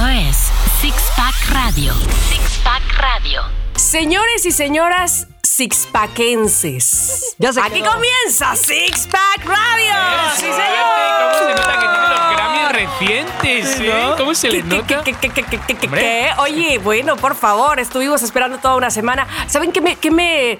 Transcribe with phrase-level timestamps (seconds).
[0.00, 0.36] Esto es
[0.80, 1.92] Six Pack Radio.
[2.30, 3.42] Six Pack Radio.
[3.76, 7.34] Señores y señoras sixpackenses.
[7.38, 7.92] Ya se Aquí quedó.
[7.92, 9.92] comienza Six Pack Radio.
[10.36, 11.34] Sí, ¿Cómo señor.
[11.38, 14.14] se nota que tiene los Grammys recientes, eh?
[14.16, 15.02] ¿Cómo se le ¿Qué, nota?
[15.04, 16.00] qué, qué, qué, qué, qué, qué, Hombre.
[16.00, 16.30] qué?
[16.38, 19.26] Oye, bueno, por favor, estuvimos esperando toda una semana.
[19.48, 20.56] ¿Saben qué me, qué me,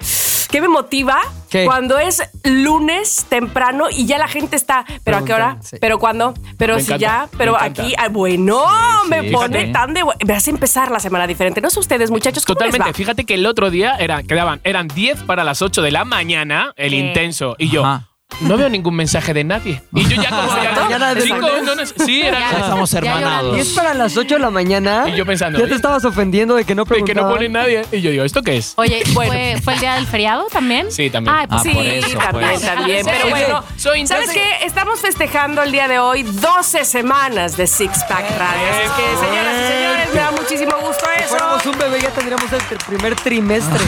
[0.51, 1.19] qué me motiva?
[1.51, 1.65] ¿Qué?
[1.65, 4.85] Cuando es lunes temprano y ya la gente está.
[5.03, 5.57] ¿Pero a qué hora?
[5.61, 5.75] Sí.
[5.81, 6.33] ¿Pero cuándo?
[6.57, 7.37] ¿Pero Me si encanta, ya?
[7.37, 7.93] ¿Pero aquí?
[7.97, 8.63] ah, bueno,
[9.03, 9.73] Sí, me sí, pone fíjate.
[9.73, 10.03] tan de.
[10.25, 11.59] Me hace empezar la semana diferente.
[11.61, 12.91] No sé ustedes, muchachos, ¿cómo les Totalmente.
[12.91, 12.93] va?
[12.97, 16.73] Fíjate que el otro día era, quedaban, eran 10 para las 8 de la mañana,
[16.77, 17.55] el intenso.
[17.59, 18.07] Y yo, Ajá.
[18.39, 19.81] No veo ningún mensaje de nadie.
[19.93, 20.71] Y yo ya como ya.
[20.81, 21.63] Mañana de cinco, lunes.
[21.63, 22.39] no, no, sí, era.
[22.39, 23.57] Ya estamos hermanados.
[23.57, 25.05] Y es para las 8 de la mañana.
[25.07, 27.85] Y yo pensando, Ya te estabas ofendiendo de que no de que no pone nadie.
[27.91, 28.73] Y yo digo, ¿esto qué es?
[28.77, 29.31] Oye, Bueno.
[29.31, 30.91] ¿fue, ¿fue el día del feriado también?
[30.91, 31.35] Sí, también.
[31.35, 32.61] Ay, pues Ah, Sí, por eso, también, pues.
[32.61, 33.05] también.
[33.05, 34.65] Pero bueno, soy ¿sabes qué?
[34.65, 38.67] Estamos festejando el día de hoy 12 semanas de Six Pack Radio.
[38.71, 41.29] Así es que, señoras y señores, me da muchísimo gusto Si eso.
[41.29, 43.79] fuéramos un bebé ya tendríamos el primer trimestre.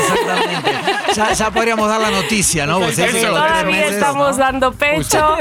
[0.00, 0.72] Exactamente.
[1.16, 2.78] Ya, ya podríamos dar la noticia, ¿no?
[2.78, 3.02] Vos Eso.
[3.02, 4.44] los tres Todavía estamos ¿no?
[4.44, 5.36] dando pecho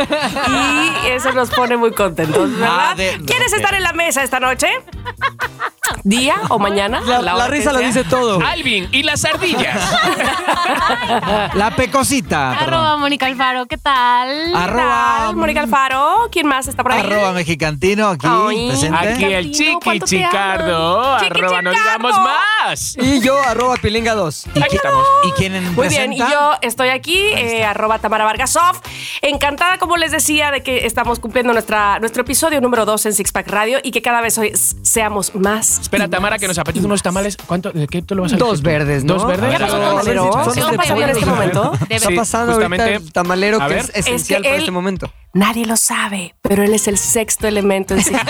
[0.47, 2.69] y eso nos pone muy contentos, ¿verdad?
[2.91, 4.67] Ah, de- ¿Quieres estar en la mesa esta noche?
[6.03, 7.02] ¿Día o mañana?
[7.02, 8.39] La, risa lo dice todo.
[8.45, 9.75] Alvin y las ardillas.
[11.53, 12.52] La pecosita.
[12.52, 12.97] Arroba.
[12.97, 14.29] Mónica Alfaro, ¿qué tal?
[14.52, 15.15] ¿Qué Arroba.
[15.17, 16.27] tal, Mónica Alfaro.
[16.31, 17.02] ¿Quién más está por ahí?
[17.02, 18.67] Arroba mexicantino aquí Ay.
[18.67, 18.97] presente.
[18.97, 21.19] Aquí el chiqui ¿cuánto te chicardo.
[21.19, 22.97] Chiqui Arroba no digamos más.
[22.99, 24.45] Y yo, arroba pilinga 2.
[24.55, 25.05] ¿Y, Aquí estamos.
[25.25, 28.81] ¿Y quién Muy bien, y yo estoy aquí, eh, arroba Tamara Vargasov.
[29.22, 33.31] Encantada, como les decía, de que estamos cumpliendo nuestra, nuestro episodio número 2 en Six
[33.31, 35.80] Pack Radio y que cada vez hoy seamos más.
[35.80, 37.38] Espera, Tamara, más que nos y apetecen unos tamales.
[37.38, 37.72] ¿Cuánto?
[37.72, 39.14] ¿De qué te lo vas a Dos verdes, ¿no?
[39.14, 39.53] ¿Dos verdes?
[39.53, 40.31] ¿Qué pasó, tamalero?
[40.33, 41.72] son ¿Qué de está pasando en este momento?
[41.89, 45.11] Está pasando ahorita el tamalero que es esencial para este momento.
[45.33, 48.16] Nadie lo sabe, pero él es el sexto elemento en sí.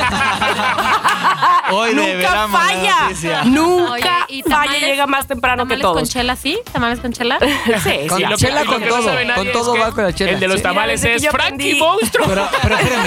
[1.71, 3.43] Hoy Nunca falla.
[3.45, 6.09] Nunca Oye, ¿y falla, llega más temprano que ¿Tamales con todos.
[6.09, 6.57] chela, sí?
[6.71, 7.37] ¿Tamales con chela?
[7.83, 10.31] Sí, Con chela con todo, con todo va con la chela.
[10.31, 12.27] El de los tamales Mira, es Frankie Monstruo.
[12.27, 13.05] Pero, pero espérame.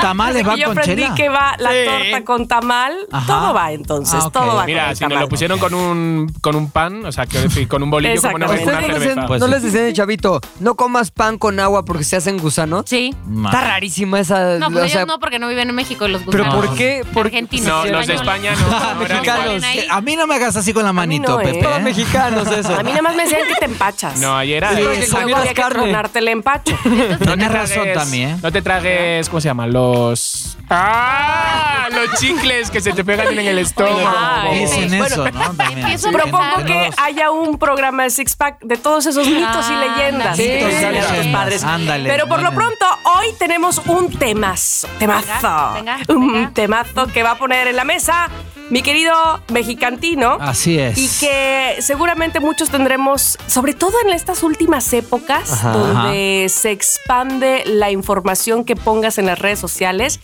[0.00, 1.14] ¿Tamales Desde va yo con aprendí chela?
[1.14, 1.76] que va la Sí.
[1.84, 3.26] torta con tamal, Ajá.
[3.26, 4.32] todo va entonces, Ah, ok.
[4.32, 5.22] todo va con Mira, si me tamal.
[5.24, 8.36] lo pusieron con un, con un pan, o sea, quiero decir, con un bolillo como
[8.36, 9.14] una, una ¿Ustedes no, cerveza.
[9.20, 9.52] les, Pues no sí.
[9.52, 12.84] les decían de chavito, no comas pan con agua porque se hacen gusanos?
[12.86, 13.14] Sí.
[13.26, 14.58] Ma- Está rarísima esa.
[14.58, 16.66] No, pues o sea, ellos no, porque no viven en México los ¿Pero gusanos.
[16.66, 17.04] por qué?
[17.12, 17.66] Por Argentinos.
[17.66, 18.58] no, los de españoles.
[18.60, 18.94] España no.
[18.94, 19.62] no eran Mexicanos.
[19.64, 19.86] ahí.
[19.90, 21.44] A mí no me hagas así con la manito, no, ¿eh?
[21.44, 21.62] Pepe.
[21.62, 22.74] Todos mexicanos eso.
[22.78, 24.18] A mí nada más me decían que te empachas.
[24.18, 25.93] No, ayer era Sí, de- que Comieras carne.
[25.94, 26.76] Tronarte el empacho.
[26.82, 28.38] Tienes te razón también.
[28.42, 29.72] No te tragues, ¿cómo se llaman?
[29.72, 30.56] Los.
[30.70, 31.88] ¡Ah!
[31.90, 34.52] Los chicles que se te pegan en el estómago.
[34.52, 35.40] Dicen Bueno, eso, ¿no?
[35.54, 35.98] También.
[36.12, 39.84] Propongo no que haya un programa de Six Pack de todos esos mitos y Ah,
[39.96, 40.36] leyendas.
[40.36, 41.28] sí, sí, sí.
[41.32, 41.62] padres.
[41.64, 44.88] Ándale, Pero por lo pronto, hoy tenemos un temazo.
[44.98, 45.26] Temazo.
[45.74, 46.50] Venga, venga, un venga.
[46.52, 48.28] temazo que va a poner en la mesa
[48.70, 49.14] mi querido
[49.52, 50.38] mexicantino.
[50.40, 50.98] Así es.
[50.98, 55.72] Y que seguramente muchos tendremos, sobre todo en estas últimas épocas, Ajá.
[55.72, 60.20] donde se expande la información que pongas en las redes sociales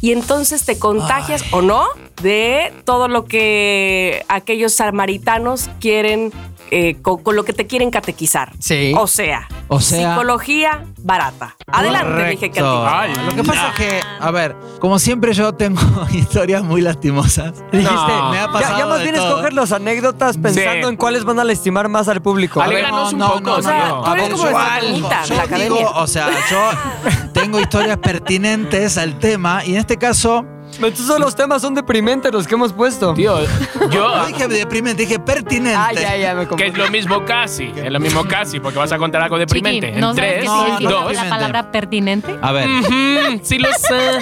[0.00, 1.86] y entonces te contagias o no
[2.22, 6.32] de todo lo que aquellos samaritanos quieren,
[6.70, 8.52] eh, con, con lo que te quieren catequizar.
[8.58, 8.92] Sí.
[8.96, 11.56] O sea, O sea- psicología barata.
[11.66, 12.86] Adelante, mexicantino.
[12.86, 15.80] Ay, Lo que pasa es que, a ver, como siempre yo tengo
[16.12, 17.52] historias muy lastimosas.
[17.72, 18.30] Dijiste, No.
[18.30, 19.28] Me ha ya, pasado ya más bien todo.
[19.28, 20.92] escoger las anécdotas pensando Sí.
[20.92, 22.60] en cuáles van a lastimar más al público.
[22.60, 24.50] Ale- A ver, Alégranos un poco, O sea, tú eres como yo
[25.36, 25.78] la academia.
[25.78, 26.70] digo, o sea, yo
[27.32, 30.44] tengo historias pertinentes al tema y en este caso,
[30.80, 33.14] entonces los temas son deprimentes los que hemos puesto.
[33.14, 33.38] Tío,
[33.90, 34.16] yo.
[34.16, 35.74] no dije deprimente, dije pertinente.
[35.76, 37.72] Ah, ya, ya me Que es lo mismo casi.
[37.76, 39.88] Es lo mismo casi, porque vas a contar algo deprimente.
[39.88, 41.12] Chiqui, ¿no en sabes tres, qué no, dos.
[41.14, 42.36] la palabra pertinente?
[42.42, 44.20] A ver, Mm, sí lo sé.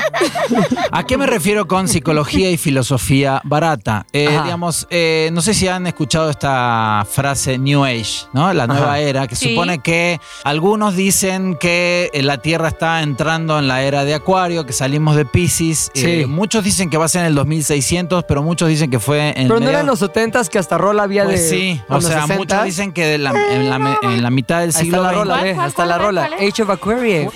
[0.92, 4.06] ¿a qué me refiero con psicología y filosofía barata?
[4.12, 8.52] Eh, digamos, eh, no sé si han escuchado esta frase New Age, ¿no?
[8.52, 8.98] La nueva Ajá.
[9.00, 9.50] era, que Sí.
[9.50, 14.64] supone que algunos dicen que eh, la Tierra está entrando en la era de Acuario,
[14.66, 15.90] que salimos de Pisces.
[15.94, 16.06] Sí.
[16.22, 19.28] Eh, muchos dicen que va a ser en el 2600, pero muchos dicen que fue
[19.28, 21.48] en Pero no medio- eran los 70s que hasta rola había Pues de.
[21.48, 22.36] sí, o sea, 60s.
[22.36, 25.18] muchos dicen que de la- en, la, en la mitad del Ahí siglo está la
[25.18, 26.28] rola, ¿Cuál, cuál, hasta la rola.
[26.38, 27.32] Age of Aquarius.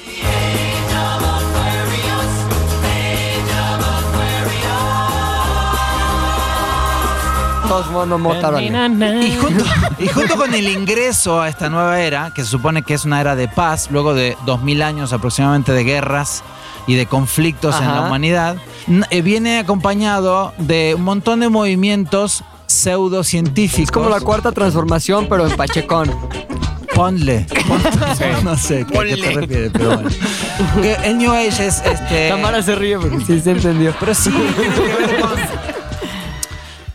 [7.69, 8.67] Todos mono mota, vale.
[9.27, 9.65] Y junto,
[9.99, 13.21] y junto con el ingreso a esta nueva era, que se supone que es una
[13.21, 16.43] era de paz, luego de 2000 años aproximadamente de guerras
[16.87, 18.01] y de conflictos en Ajá.
[18.01, 18.57] la humanidad,
[19.11, 23.85] eh, viene acompañado de un montón de movimientos pseudocientíficos.
[23.85, 26.11] Es como la cuarta transformación, pero en Pachecón.
[26.95, 27.47] Ponle.
[28.43, 30.09] No sé qué, a qué te refieres, pero bueno.
[31.05, 32.31] El New Age es este.
[32.31, 33.95] Tamara se ríe porque sí se entendió.
[34.01, 35.31] Pero sí, tiene que ver con.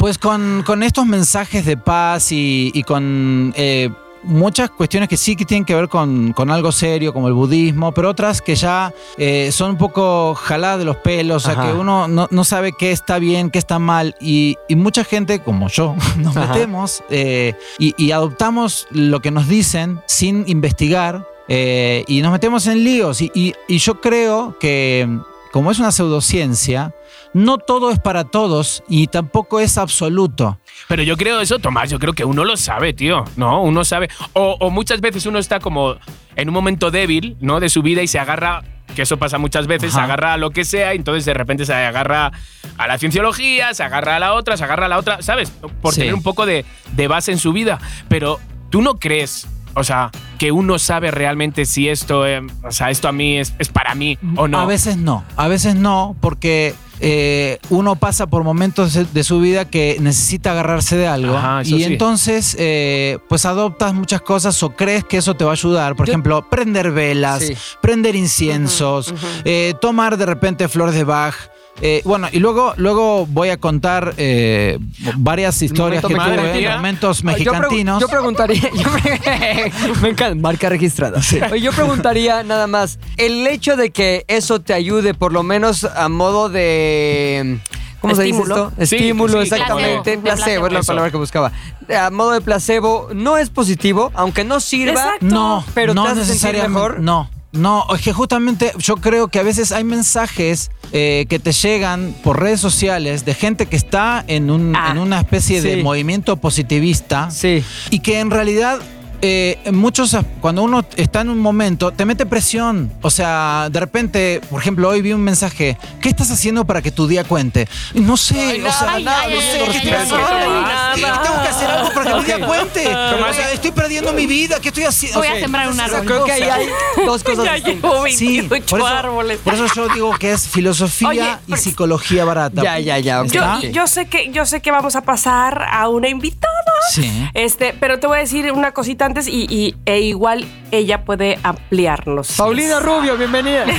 [0.03, 3.89] Pues con, con estos mensajes de paz y, y con eh,
[4.23, 7.94] muchas cuestiones que sí que tienen que ver con, con algo serio, como el budismo,
[7.94, 11.71] pero otras que ya eh, son un poco jaladas de los pelos, o sea, que
[11.71, 15.69] uno no, no sabe qué está bien, qué está mal, y, y mucha gente, como
[15.69, 16.53] yo, nos Ajá.
[16.53, 21.25] metemos eh, y, y adoptamos lo que nos dicen sin investigar.
[21.47, 23.21] eh, y nos metemos en líos.
[23.21, 25.07] Y, y- y yo creo que,
[25.53, 26.94] como es una pseudociencia,
[27.33, 30.59] no todo es para todos y tampoco es absoluto.
[30.88, 33.25] Pero yo creo eso, Tomás, yo creo que uno lo sabe, tío.
[33.38, 34.09] No, uno sabe.
[34.33, 35.95] O, o muchas veces uno está como
[36.35, 37.59] en un momento débil, ¿no?
[37.59, 38.63] De su vida y se agarra,
[38.95, 41.65] que eso pasa muchas veces, se agarra a lo que sea y entonces de repente
[41.65, 42.31] se agarra
[42.77, 45.51] a la cienciología, se agarra a la otra, se agarra a la otra, ¿sabes?
[45.81, 46.01] Por Sí.
[46.01, 47.79] tener un poco de, de base en su vida.
[48.09, 48.39] Pero
[48.69, 49.47] tú no crees.
[49.75, 53.53] O sea, que uno sabe realmente si esto, eh, o sea, esto a mí es,
[53.59, 54.59] es para mí o no.
[54.59, 59.65] A veces no, a veces no, porque eh, uno pasa por momentos de- su vida
[59.65, 61.83] que necesita agarrarse de algo Ajá, y sí.
[61.85, 65.95] entonces eh, pues adoptas muchas cosas o crees que eso te va a ayudar.
[65.95, 67.53] Por Yo- ejemplo, prender velas, Sí.
[67.81, 71.33] prender inciensos, eh, tomar de repente flores de Bach.
[71.81, 74.77] Eh, bueno, y luego, luego voy a contar eh,
[75.17, 76.75] varias historias momento que tuve, mexicantino.
[76.77, 78.01] momentos Yo, pregu- mexicantinos.
[78.01, 78.61] yo preguntaría.
[78.73, 79.71] yo pre-
[80.01, 81.19] me encanta, marca registrada.
[81.51, 85.83] Oye, Yo preguntaría nada más: el hecho de que eso te ayude, por lo menos
[85.83, 87.59] a modo de.
[87.99, 88.71] ¿Cómo se dice esto?
[88.79, 90.17] Sí, Estímulo, sí, exactamente.
[90.17, 90.21] placebo.
[90.23, 91.51] Placebo, es la palabra que buscaba.
[91.97, 94.91] A modo de placebo, no es positivo, aunque no sirva.
[94.91, 95.25] Exacto.
[95.25, 96.99] No, Pero no te hace sentir mejor.
[96.99, 101.51] No, no, es que justamente yo creo que a veces hay mensajes eh, que te
[101.51, 105.81] llegan por redes sociales de gente que está en, un, Ah, en una especie de
[105.83, 107.63] movimiento positivista Sí.
[107.91, 108.79] y que en realidad
[109.25, 112.91] eh, muchos, cuando uno está en un momento, te mete presión.
[113.01, 116.91] O sea, de repente, por ejemplo, hoy vi un mensaje, ¿qué estás haciendo para que
[116.91, 117.69] tu día cuente?
[117.93, 121.01] No sé, o sea, ay, nada, ay, no ay, sé, ay, ¿qué.
[121.23, 122.87] Tengo que hacer algo para que mi día cuente.
[122.87, 125.19] O sea, estoy perdiendo mi vida, ¿qué estoy haciendo?
[125.19, 126.05] Voy a sembrar un árbol.
[126.05, 126.67] Creo que ahí hay
[127.05, 129.39] dos cosas Ya llevo Sí, 28 por eso, árboles.
[129.39, 132.61] por eso yo digo que es filosofía Oye, y psicología barata.
[132.61, 133.23] Ya, ya, ya,
[133.71, 136.51] yo sé que yo sé que vamos a pasar a una invitada.
[136.91, 137.29] Sí.
[137.33, 142.33] Este, pero te voy a decir una cosita y, y- e igual ella puede ampliarnos.
[142.38, 143.65] Paulina Rubio, bienvenida.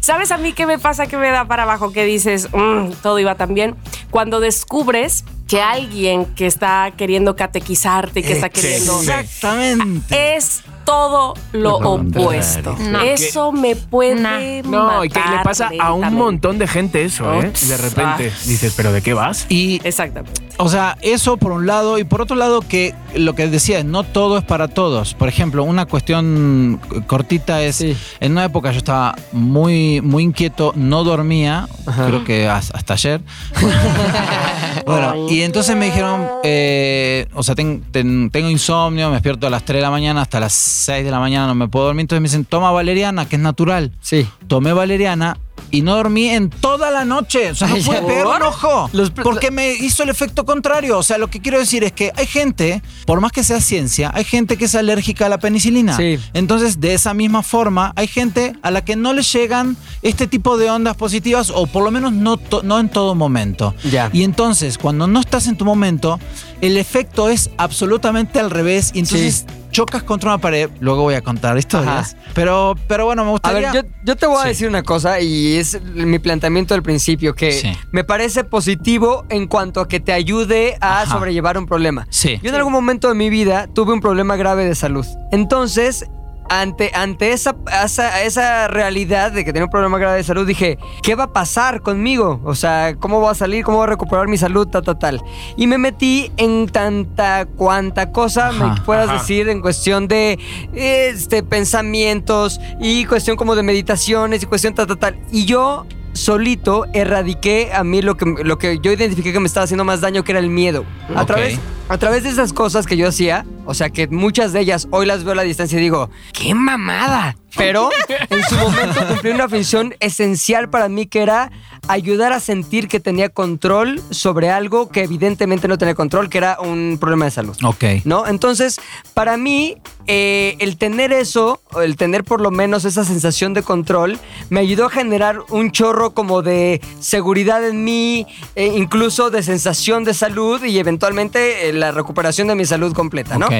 [0.00, 1.92] ¿Sabes a mí qué me pasa que me da para abajo?
[1.92, 3.74] Que dices, "Mm, todo iba tan bien.
[4.10, 10.36] Cuando descubres que alguien que está queriendo catequizarte y que está queriendo Exactamente.
[10.36, 12.74] es todo lo opuesto.
[12.78, 13.00] No.
[13.02, 14.62] Eso me puede No.
[14.64, 17.48] No, y que le matar pasa a un montón de gente eso, ¿eh?
[17.48, 17.68] Ups.
[17.68, 19.44] De repente dices, ¿pero de qué vas?
[19.50, 20.42] Y Exactamente.
[20.58, 24.04] O sea, eso por un lado, y por otro lado que lo que decía, no
[24.04, 25.12] todo es para todos.
[25.12, 27.94] Por ejemplo, una cuestión cortita es, Sí.
[28.20, 32.06] en una época yo estaba muy, muy inquieto, no dormía, Ajá.
[32.06, 33.20] creo que has- hasta ayer.
[34.86, 39.50] bueno, y entonces me dijeron, eh, o sea, ten- ten- tengo insomnio, me despierto a
[39.50, 42.02] las 3 de la mañana, hasta las 6 de la mañana no me puedo dormir,
[42.02, 43.92] entonces me dicen, toma valeriana, que es natural.
[44.00, 44.26] Sí.
[44.46, 45.38] Tomé valeriana
[45.70, 47.50] y no dormí en toda la noche.
[47.50, 48.88] O sea, no pude pegar un ojo.
[48.92, 50.96] Los- porque me hizo el efecto contrario.
[50.98, 54.12] O sea, lo que quiero decir es que hay gente, por más que sea ciencia,
[54.14, 55.96] hay gente que es alérgica a la penicilina.
[55.96, 56.18] Sí.
[56.34, 60.56] Entonces, de esa misma forma, hay gente a la que no le llegan este tipo
[60.56, 63.74] de ondas positivas, o por lo menos no, no en todo momento.
[63.90, 64.08] Ya.
[64.12, 66.20] Y entonces, cuando no estás en tu momento,
[66.60, 68.92] el efecto es absolutamente al revés.
[68.94, 69.54] Y entonces Sí.
[69.76, 70.70] Chocas contra una pared.
[70.80, 72.16] Luego voy a contar historias.
[72.34, 73.72] Pero, pero bueno, me A gustaría.
[73.72, 74.48] ver, yo, yo te voy a Sí.
[74.48, 77.72] decir una cosa y es mi planteamiento del principio, que Sí.
[77.92, 81.12] me parece positivo en cuanto a que te ayude a Ajá.
[81.12, 82.06] sobrellevar un problema.
[82.08, 82.40] Sí.
[82.42, 85.04] Yo en algún momento de mi vida tuve un problema grave de salud.
[85.30, 86.06] Entonces,
[86.48, 90.78] ante, ante esa, esa, esa realidad de que tenía un problema grave de salud, dije,
[91.02, 92.40] ¿qué va a pasar conmigo?
[92.44, 93.64] O sea, ¿cómo voy a salir?
[93.64, 94.66] ¿Cómo voy a recuperar mi salud?
[94.68, 95.22] Tal, tal, tal.
[95.56, 99.18] Y me metí en tanta cuanta cosa me puedas ajá.
[99.18, 100.38] decir en cuestión de
[100.74, 105.18] este, pensamientos y cuestión como de meditaciones y cuestión tal, tal, tal.
[105.30, 109.64] Y yo solito erradiqué a mí lo que, lo que yo identifiqué que me estaba
[109.64, 110.84] haciendo más daño, que era el miedo.
[111.14, 114.60] A, través, a través de esas cosas que yo hacía, o sea que muchas de
[114.60, 117.36] ellas hoy las veo a la distancia y digo, ¡qué mamada!
[117.56, 117.90] Pero
[118.30, 121.50] en su momento cumplí una función esencial para mí que era
[121.88, 126.58] ayudar a sentir que tenía control sobre algo que evidentemente no tenía control, que era
[126.60, 127.56] un problema de salud.
[127.64, 127.84] Ok.
[128.04, 128.26] ¿No?
[128.26, 128.80] Entonces,
[129.14, 134.18] para mí, eh, el tener eso, el tener por lo menos esa sensación de control,
[134.50, 140.04] me ayudó a generar un chorro como de seguridad en mí, eh, incluso de sensación
[140.04, 143.46] de salud y eventualmente eh, la recuperación de mi salud completa, ¿no?
[143.46, 143.54] Ok.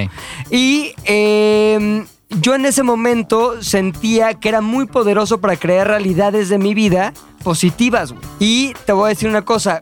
[0.51, 6.59] Y eh, yo en ese momento sentía que era muy poderoso para crear realidades de
[6.59, 7.13] mi vida
[7.43, 8.13] positivas.
[8.13, 8.23] güey.
[8.39, 9.81] Y te voy a decir una cosa,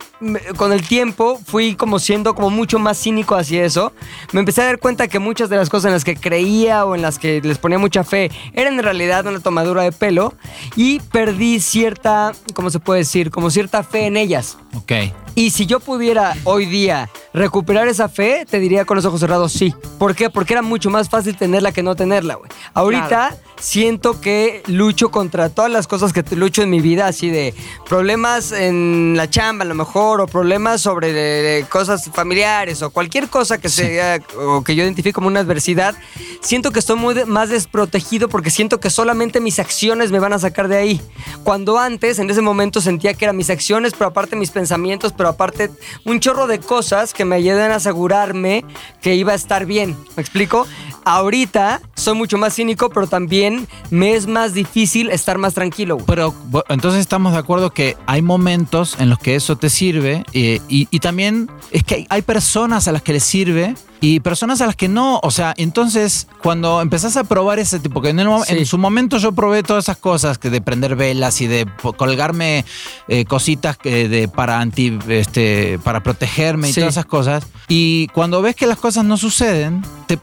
[0.56, 3.92] con el tiempo fui como siendo como mucho más cínico hacia eso.
[4.32, 6.94] Me empecé a dar cuenta que muchas de las cosas en las que creía o
[6.94, 10.34] en las que les ponía mucha fe eran en realidad una tomadura de pelo
[10.76, 13.30] y perdí cierta, ¿cómo se puede decir?
[13.30, 14.58] Como cierta fe en ellas.
[14.74, 14.92] Ok.
[15.36, 19.52] Y si yo pudiera hoy día recuperar esa fe, te diría con los ojos cerrados
[19.52, 19.74] sí.
[19.98, 20.30] ¿Por qué?
[20.30, 22.50] Porque era mucho más fácil tenerla que no tenerla, güey.
[22.72, 27.54] Ahorita siento que lucho contra todas las cosas que lucho en mi vida, así de
[27.88, 33.28] problemas en la chamba a lo mejor, o problemas sobre eh, cosas familiares, o cualquier
[33.28, 35.94] cosa que sea, o que yo identifique como una adversidad.
[36.42, 40.34] Siento que estoy muy de- más desprotegido porque siento que solamente mis acciones me van
[40.34, 41.00] a sacar de ahí.
[41.42, 45.30] Cuando antes, en ese momento, sentía que eran mis acciones, pero aparte mis pensamientos, pero
[45.30, 45.70] aparte
[46.04, 48.62] un chorro de cosas que me ayudan a asegurarme
[49.00, 49.96] que iba a estar bien.
[50.16, 50.66] ¿Me explico?
[51.06, 53.53] Ahorita soy mucho más cínico, pero también
[53.90, 55.94] me es más difícil estar más tranquilo.
[55.96, 56.06] güey.
[56.06, 56.34] Pero
[56.68, 60.88] entonces estamos de acuerdo que hay momentos en los que eso te sirve eh, y,
[60.90, 64.66] y también es que hay, hay personas a las que les sirve y personas a
[64.66, 65.18] las que no.
[65.22, 68.54] O sea, entonces cuando empezás a probar ese tipo, que en, el Sí.
[68.56, 72.64] en su momento yo probé todas esas cosas, que de prender velas y de colgarme
[73.08, 76.80] eh, cositas que de, para anti, este, para protegerme y Sí.
[76.80, 77.44] todas esas cosas.
[77.68, 80.18] Y cuando ves que las cosas no suceden, te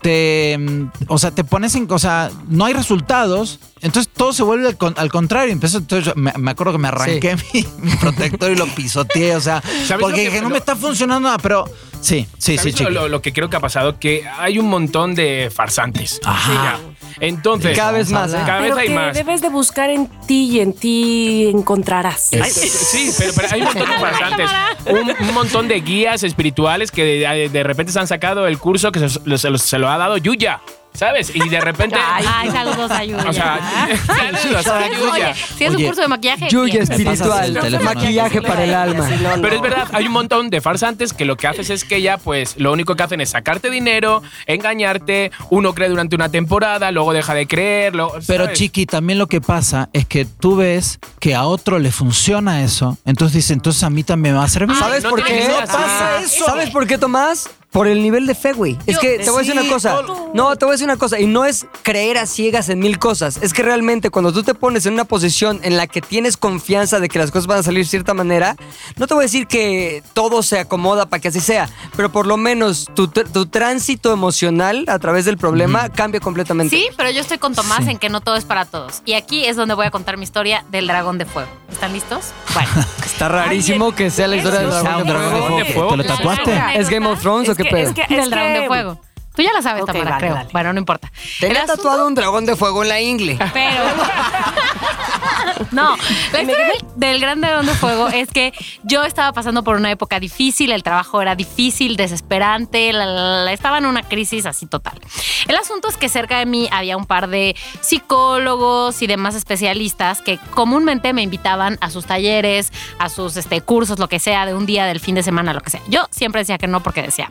[0.00, 4.42] te, mm, o sea, te pones en, o sea, no hay resultados, entonces todo se
[4.42, 5.52] vuelve al, con- al contrario.
[5.52, 9.36] Empezó, entonces yo me, me acuerdo que me arranqué mi, mi protector y lo pisoteé,
[9.36, 9.62] o sea,
[10.00, 11.64] porque que- dije, no me está funcionando nada, pero
[12.00, 12.92] sí, sí, sí, ¿Sabes chiqui.
[12.92, 13.98] lo, lo que creo que ha pasado?
[13.98, 16.20] Que hay un montón de farsantes.
[16.24, 16.78] Ajá.
[17.20, 18.38] Entonces, Cada vez más, ¿eh?
[18.46, 19.14] Cada vez Pero hay que más.
[19.14, 22.30] debes de buscar en ti y en ti encontrarás.
[22.50, 24.50] Sí, pero, pero hay un montón de farsantes.
[24.86, 28.92] Un, un montón de guías espirituales que de, de repente se han sacado el curso
[28.92, 30.60] que se lo ha dado Yuya.
[30.94, 31.30] ¿Sabes?
[31.34, 31.96] Y de repente.
[31.96, 33.24] Ay, saludos a Yuya.
[33.28, 33.60] o sea,
[34.06, 35.34] saludos a Yuya.
[35.34, 36.48] Si es un curso de maquillaje.
[36.48, 39.08] Yuya espiritual, maquillaje para el alma.
[39.40, 42.18] Pero es verdad, hay un montón de farsantes que lo que haces es que ya,
[42.18, 45.30] pues, lo único que hacen es sacarte dinero, engañarte.
[45.50, 47.94] Uno cree durante una temporada, luego deja de creer.
[47.94, 48.46] luego- Pero.
[48.52, 52.98] Chiqui, también lo que pasa es que tú ves que a otro le funciona eso,
[53.04, 54.74] entonces dices, entonces a mí también me va a servir.
[54.76, 55.48] ¿Sabes por qué?
[55.66, 56.44] pasa eso.
[56.44, 57.50] ¿Sabes por qué, Tomás?
[57.70, 58.78] Por el nivel de fe, güey.
[58.86, 60.00] Es que te voy a decir una cosa.
[60.32, 61.20] No, te voy a decir una cosa.
[61.20, 63.38] Y no es creer a ciegas en mil cosas.
[63.42, 66.98] Es que realmente cuando tú te pones en una posición en la que tienes confianza
[66.98, 68.56] de que las cosas van a salir de cierta manera,
[68.96, 72.26] no te voy a decir que todo se acomoda para que así sea, pero por
[72.26, 76.74] lo menos tu, tu tránsito emocional a través del problema cambia completamente.
[76.74, 77.90] Sí, pero yo estoy con Tomás Sí.
[77.90, 79.02] en que no todo es para todos.
[79.04, 81.50] Y aquí es donde voy a contar mi historia del dragón de fuego.
[81.70, 82.32] ¿Están listos?
[82.54, 82.70] Bueno.
[83.04, 85.90] Está rarísimo que sea la historia del dragón de fuego.
[85.90, 86.60] ¿Te lo tatuaste?
[86.76, 87.88] ¿Es Game of Thrones que- pedo?
[87.88, 89.00] es que- del es dragón que- de fuego.
[89.38, 90.34] Tú ya la sabes, Ok, Tamara, dale, creo.
[90.34, 90.48] dale.
[90.52, 91.12] Bueno, no importa.
[91.38, 93.38] Tenía asunto- tatuado un dragón de fuego en la ingle.
[93.52, 93.84] Pero.
[95.70, 95.96] no,
[96.32, 98.52] la historia del, del gran dragón de fuego es que
[98.82, 103.52] yo estaba pasando por una época difícil, el trabajo era difícil, desesperante, la- la- la-
[103.52, 104.98] estaba en una crisis así total.
[105.46, 110.20] El asunto es que cerca de mí había un par de psicólogos y demás especialistas
[110.20, 114.54] que comúnmente me invitaban a sus talleres, a sus este, cursos, lo que sea, de
[114.54, 115.80] un día, del fin de semana, lo que sea.
[115.88, 117.28] Yo siempre decía que no porque decía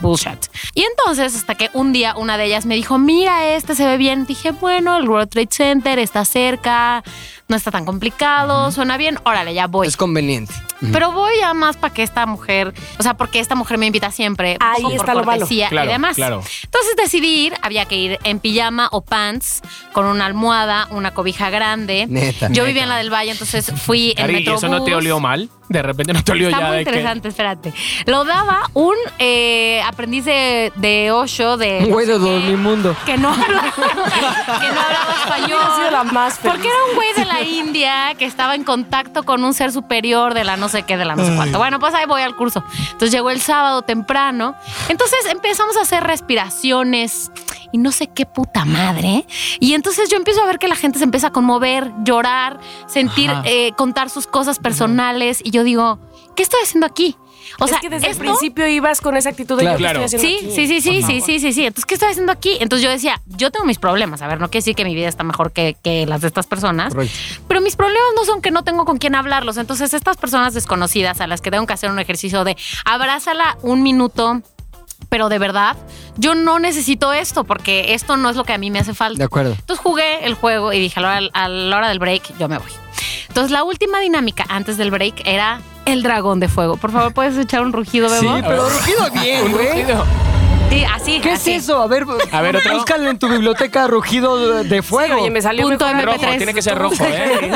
[0.00, 0.46] bullshit.
[0.74, 3.98] Y entonces, hasta que un día una de ellas me dijo, mira, este se ve
[3.98, 4.26] bien.
[4.26, 7.04] Dije, bueno, el World Trade Center está cerca,
[7.48, 9.86] no está tan complicado, suena bien, órale, ya voy.
[9.86, 10.52] Es conveniente.
[10.92, 14.10] Pero voy a más para que esta mujer, o sea, porque esta mujer me invita
[14.10, 15.38] siempre, Ahí poco está por lo malo.
[15.40, 16.16] cortesía Claro, y demás.
[16.16, 16.42] claro.
[16.64, 19.62] Entonces decidí ir, había que ir en pijama o pants,
[19.92, 22.06] con una almohada, una cobija grande.
[22.08, 22.48] Neta.
[22.50, 24.62] Yo vivía en la del Valle, entonces fui en Cari, ¿y Metrobús.
[24.64, 25.48] ¿eso no te olió mal?
[25.68, 26.90] De repente no te olió Está ya muy de que...
[26.90, 27.72] interesante, espérate.
[28.04, 31.78] Lo daba un eh, aprendiz de, de Osho, de...
[31.84, 32.94] Un güey de dormimundo.
[33.04, 35.58] Que no hablaba, que no hablaba español.
[35.58, 36.52] Hubiera sido la más feliz.
[36.54, 40.34] Porque era un güey de la India que estaba en contacto con un ser superior
[40.34, 41.58] de la no sé qué, de la no sé cuánto.
[41.58, 42.64] Bueno, pues ahí voy al curso.
[42.78, 44.54] Entonces llegó el sábado temprano.
[44.88, 47.30] Entonces empezamos a hacer respiraciones
[47.72, 49.26] y no sé qué puta madre.
[49.60, 53.32] Y entonces yo empiezo a ver que la gente se empieza a conmover, llorar, sentir,
[53.44, 55.40] eh, contar sus cosas personales.
[55.44, 55.98] Y yo digo,
[56.34, 57.16] ¿qué estoy haciendo aquí?
[57.58, 59.78] O sea, es que desde esto- el principio ibas con esa actitud de Claro.
[59.78, 60.04] yo qué estoy Claro.
[60.06, 60.54] haciendo Sí, aquí?
[60.54, 61.66] sí, sí, sí, sí, sí, sí, sí.
[61.66, 62.56] Entonces, ¿qué estoy haciendo aquí?
[62.60, 64.22] Entonces yo decía, yo tengo mis problemas.
[64.22, 66.46] A ver, no quiere decir que mi vida está mejor que, que las de estas
[66.46, 66.92] personas.
[66.94, 67.14] Correcto.
[67.48, 69.56] Pero mis problemas no son que no tengo con quién hablarlos.
[69.56, 73.82] Entonces, estas personas desconocidas a las que tengo que hacer un ejercicio de abrázala un
[73.82, 74.40] minuto,
[75.08, 75.76] pero de verdad,
[76.16, 79.18] yo no necesito esto porque esto no es lo que a mí me hace falta.
[79.18, 79.52] De acuerdo.
[79.52, 82.48] Entonces jugué el juego y dije a la, hora, a la hora del break, yo
[82.48, 82.70] me voy.
[83.28, 86.76] Entonces la última dinámica antes del break era el dragón de fuego.
[86.76, 88.38] Por favor, ¿puedes echar un rugido, Sí, Bebo?
[88.46, 89.68] pero rugido bien, Un güey.
[89.68, 90.04] rugido.
[90.68, 91.20] Sí, así.
[91.20, 91.52] ¿Qué así.
[91.52, 91.80] es eso?
[91.80, 92.74] A ver, A ver, otro.
[92.74, 95.20] búscale en tu biblioteca rugido de, Sí, fuego.
[95.20, 96.22] oye, me salió Punto mejor MP3.
[96.26, 97.50] Rojo, tiene que ser rojo, ¿eh?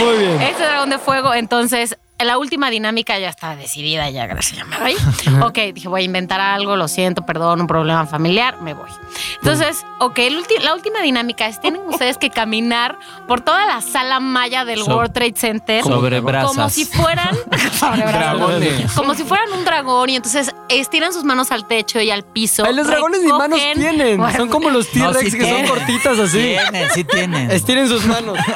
[0.00, 0.40] Muy bien.
[0.42, 4.76] Este dragón de fuego, entonces, la última dinámica ya está decidida, ya gracias, ya me
[4.78, 4.94] voy.
[5.42, 8.88] Ok, dije, voy a inventar algo, lo siento, perdón, un problema familiar, me voy.
[9.36, 13.80] Entonces, ok, el ulti- la última dinámica es, tienen ustedes que caminar por toda la
[13.80, 15.82] sala maya del So- World Trade Center.
[15.84, 16.72] sobre Como brasas.
[16.72, 17.34] si fueran...
[17.78, 18.92] sobre brasas.
[18.94, 22.64] Como si fueran un dragón y entonces estiran sus manos al techo y al piso.
[22.64, 24.18] Ay, los dragones ni manos tienen.
[24.18, 26.38] Bueno, Son como los No, T-Rex sí que son cortitas así.
[26.38, 27.50] Tienen, sí tienen.
[27.50, 28.38] Estiren sus manos.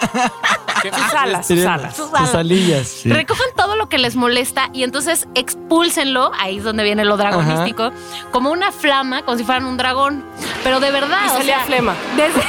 [0.95, 1.97] Sus alas, sus alas.
[1.97, 2.35] Sus Sus alas.
[2.35, 3.03] alillas.
[3.05, 7.93] Recojan todo lo que les molesta y entonces expúlsenlo, ahí es donde viene lo dragonístico,
[8.31, 10.25] como una flama, como si fueran un dragón.
[10.63, 11.95] Pero de verdad, Y o salía sea, flema.
[12.17, 12.41] Desde,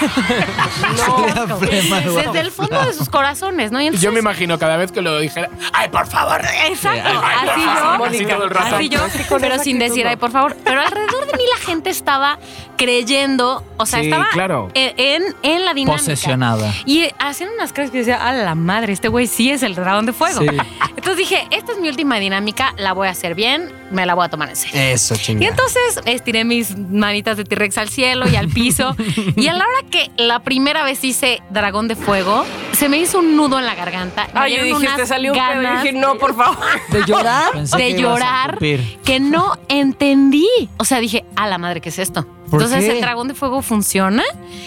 [0.96, 2.26] Salía flema, güey.
[2.26, 3.82] desde el fondo de sus corazones, ¿no?
[3.82, 6.42] Y entonces, Yo me imagino cada vez que lo dijera, ¡ay, por favor!
[6.68, 8.06] Exacto, Ay, así favor, yo.
[8.16, 8.76] así todo el rato.
[8.76, 9.00] Así yo,
[9.40, 10.10] pero sin decir, no.
[10.12, 10.56] ay, por favor.
[10.64, 12.40] Pero alrededor de mí la gente estaba
[12.78, 14.70] creyendo, o sea, Sí, estaba claro.
[14.74, 16.04] en, en la dinámica.
[16.04, 16.74] Posesionada.
[16.86, 20.06] Y hacían unas caras que decía, a la madre, este güey sí es el dragón
[20.06, 20.42] de fuego.
[20.42, 20.48] Sí.
[20.96, 24.26] Entonces dije, esta es mi última dinámica, la voy a hacer bien, me la voy
[24.26, 24.82] a tomar en serio.
[24.82, 25.52] Eso, Y chingada.
[25.52, 28.96] entonces estiré mis manitas de T-Rex al cielo y al piso.
[29.36, 33.20] y a la hora que la primera vez hice dragón de fuego, se me hizo
[33.20, 34.28] un nudo en la garganta.
[34.34, 35.62] Me Ay, yo dije, te salió un pedo.
[35.62, 36.58] Y ganas dije, no, por favor.
[36.90, 37.52] ¿De llorar?
[37.54, 40.48] Pensé de que llorar que no entendí.
[40.78, 42.26] O sea, dije, a la madre, ¿qué es esto?
[42.50, 42.96] ¿Por Entonces qué?
[42.98, 44.24] el dragón de fuego funciona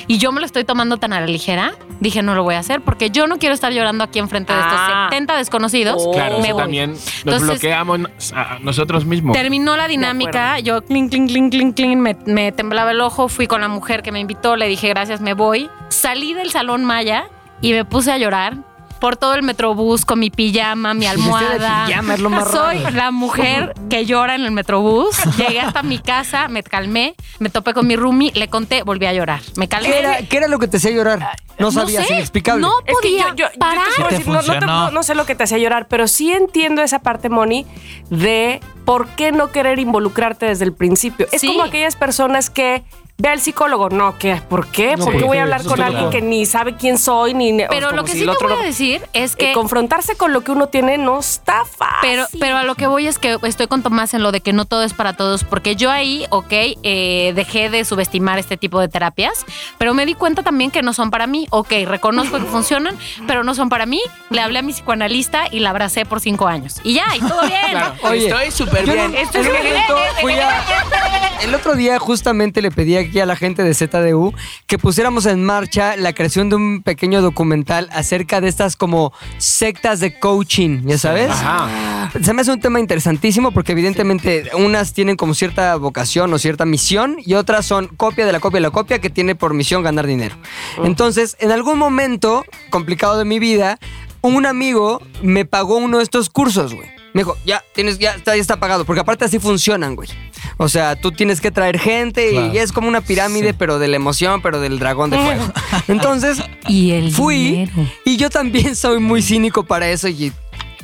[0.09, 1.73] y yo me lo estoy tomando tan a la ligera.
[2.01, 4.59] Dije, no lo voy a hacer porque yo no quiero estar llorando aquí enfrente de
[4.59, 5.09] estos Ah.
[5.11, 6.03] 70 desconocidos.
[6.05, 6.13] Oh.
[6.13, 6.63] Claro, me eso voy.
[6.63, 8.01] también nos Entonces- bloqueamos
[8.35, 9.37] a nosotros mismos.
[9.37, 13.47] Terminó la dinámica, yo clink, clink, clink, clink, clink, me, me temblaba el ojo, fui
[13.47, 15.71] con la mujer que me invitó, le dije gracias, me voy.
[15.89, 17.29] Salí del salón Maya
[17.61, 18.57] y me puse a llorar
[18.99, 21.87] por todo el metrobús con mi pijama, mi almohada.
[21.87, 22.97] pijama, es lo más Soy raro.
[22.97, 25.17] la mujer que llora en el metrobús.
[25.37, 29.13] Llegué hasta mi casa, me calmé, me topé con mi roomie, le conté, volví a
[29.13, 29.41] llorar.
[29.57, 29.89] Me calmé.
[29.91, 31.21] ¿Qué era, qué era lo que te hacía llorar?
[31.59, 32.63] No No sabías, sé, inexplicable.
[32.63, 33.85] no Es que podía yo, parar.
[33.97, 36.31] te decir, no, no te- no- no sé lo que te hacía llorar, pero sí
[36.33, 37.67] entiendo esa parte, Moni,
[38.11, 41.27] de por qué no querer involucrarte desde el principio.
[41.33, 41.49] Es Sí.
[41.49, 42.85] como aquellas personas que
[43.21, 43.89] ve al psicólogo.
[43.91, 44.41] No, ¿qué?
[44.49, 44.97] ¿Por qué?
[44.97, 47.35] No, ¿Por qué ¿por voy a hablar con es alguien que ni sabe quién soy?
[47.35, 49.37] Ni, Pero lo que si sí el te otro voy a no- decir es Eh,
[49.39, 51.99] que confrontarse con lo que uno tiene no está fácil.
[52.01, 54.53] Pero, pero a lo que voy es que estoy con Tomás en lo de que
[54.53, 58.79] no todo es para todos, porque yo ahí, ok, eh, dejé de subestimar este tipo
[58.81, 59.45] de terapias,
[59.79, 61.49] pero me di cuenta también que no son para mí.
[61.51, 64.01] Ok, reconozco que funcionan, pero no son para mí.
[64.31, 66.77] Le hablé a mi psicoanalista y la abracé por cinco años.
[66.85, 67.71] Y ya, y todo bien.
[67.73, 69.13] Claro, Oye, estoy súper bien.
[69.13, 70.63] en- en un momento fui a-
[71.43, 74.35] El otro día justamente le pedí aquí a la gente de ZDU
[74.67, 80.01] que pusiéramos en marcha la creación de un pequeño documental acerca de estas como sectas
[80.01, 81.31] de coaching, ¿ya sabes?
[81.31, 82.11] Ajá.
[82.23, 86.65] Se me hace un tema interesantísimo porque evidentemente unas tienen como cierta vocación o cierta
[86.65, 89.83] misión y otras son copia de la copia de la copia que tiene por misión
[89.83, 90.37] ganar dinero.
[90.85, 93.79] Entonces, en algún momento complicado de mi vida,
[94.21, 96.98] un amigo me pagó uno de estos cursos, güey.
[97.19, 100.09] Me dijo, ya, tienes, ya está, ya está pagado, porque aparte así funcionan, güey.
[100.57, 102.55] O sea, tú tienes que traer gente Claro.
[102.55, 105.45] y es como una pirámide, pero de la emoción, pero del dragón de fuego.
[105.89, 107.73] Entonces, Y el fui dinero.
[108.05, 110.33] y yo también soy muy cínico para eso y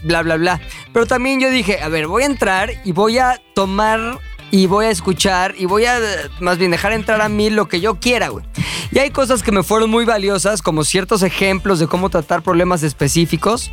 [0.03, 0.61] bla, bla, bla.
[0.93, 4.19] Pero también yo dije, a ver, voy a entrar y voy a tomar
[4.51, 5.99] y voy a escuchar y voy a
[6.41, 8.45] más bien dejar entrar a mí lo que yo quiera, güey.
[8.91, 12.83] Y hay cosas que me fueron muy valiosas, como ciertos ejemplos de cómo tratar problemas
[12.83, 13.71] específicos.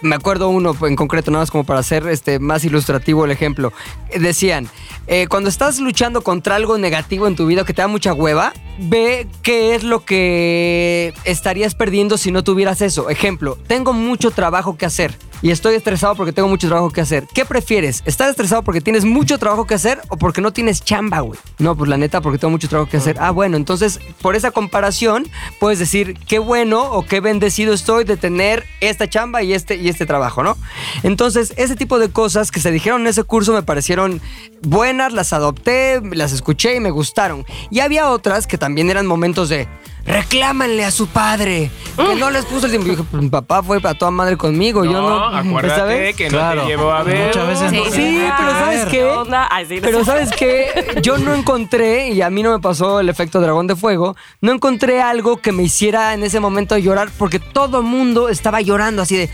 [0.00, 3.72] Me acuerdo uno en concreto, nada más como para hacer este, más ilustrativo el ejemplo.
[4.10, 4.68] Eh, Decían,
[5.06, 8.52] eh, cuando estás luchando contra algo negativo en tu vida que te da mucha hueva,
[8.78, 13.10] ve qué es lo que estarías perdiendo si no tuvieras eso.
[13.10, 17.26] Ejemplo, tengo mucho trabajo que hacer y estoy estresado porque tengo mucho trabajo que hacer.
[17.32, 18.02] ¿Qué prefieres?
[18.04, 21.38] ¿Estar estresado porque tienes mucho trabajo que hacer o porque no tienes chamba, güey?
[21.58, 23.16] No, pues la neta, porque tengo mucho trabajo que hacer.
[23.20, 25.28] Ah, bueno, entonces por esa comparación
[25.60, 29.88] puedes decir qué bueno o qué bendecido estoy de tener esta chamba y este, y
[29.88, 30.56] este trabajo, ¿no?
[31.02, 34.20] Entonces, ese tipo de cosas que se dijeron en ese curso me parecieron
[34.62, 37.44] buenas, las adopté, las escuché y me gustaron.
[37.70, 39.68] Y había otras que también eran momentos de
[40.08, 42.88] reclámanle a su padre que no les puso el tiempo.
[42.88, 44.84] Dije, pues mi papá fue para toda madre conmigo.
[44.84, 45.24] yo no.
[45.26, 46.16] acuérdate ¿sabes?
[46.16, 46.62] que no Claro.
[46.62, 47.26] te llevó a ver.
[47.28, 49.80] Muchas veces no Sí, pero ¿sabes qué?
[49.80, 50.04] Pero.
[50.04, 51.00] ¿sabes qué?
[51.02, 54.52] Yo no encontré, y a mí no me pasó el efecto dragón de fuego, no
[54.52, 59.02] encontré algo que me hiciera en ese momento llorar, porque todo el mundo estaba llorando
[59.02, 59.30] así de...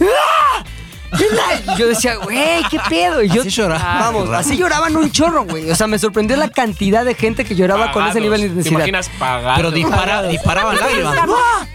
[0.00, 0.64] ¡Ah!
[1.74, 3.22] Y yo decía, güey, ¿qué pedo?
[3.22, 3.98] Y yo, Así lloraba.
[4.00, 5.70] Vamos, así lloraban un chorro, güey.
[5.70, 8.52] O sea, me sorprendió la cantidad de gente que lloraba con ese nivel de ¿Te
[8.52, 8.78] intensidad.
[8.78, 9.56] imaginas pagar?
[9.56, 11.16] Pero dispara, disparaban lágrimas.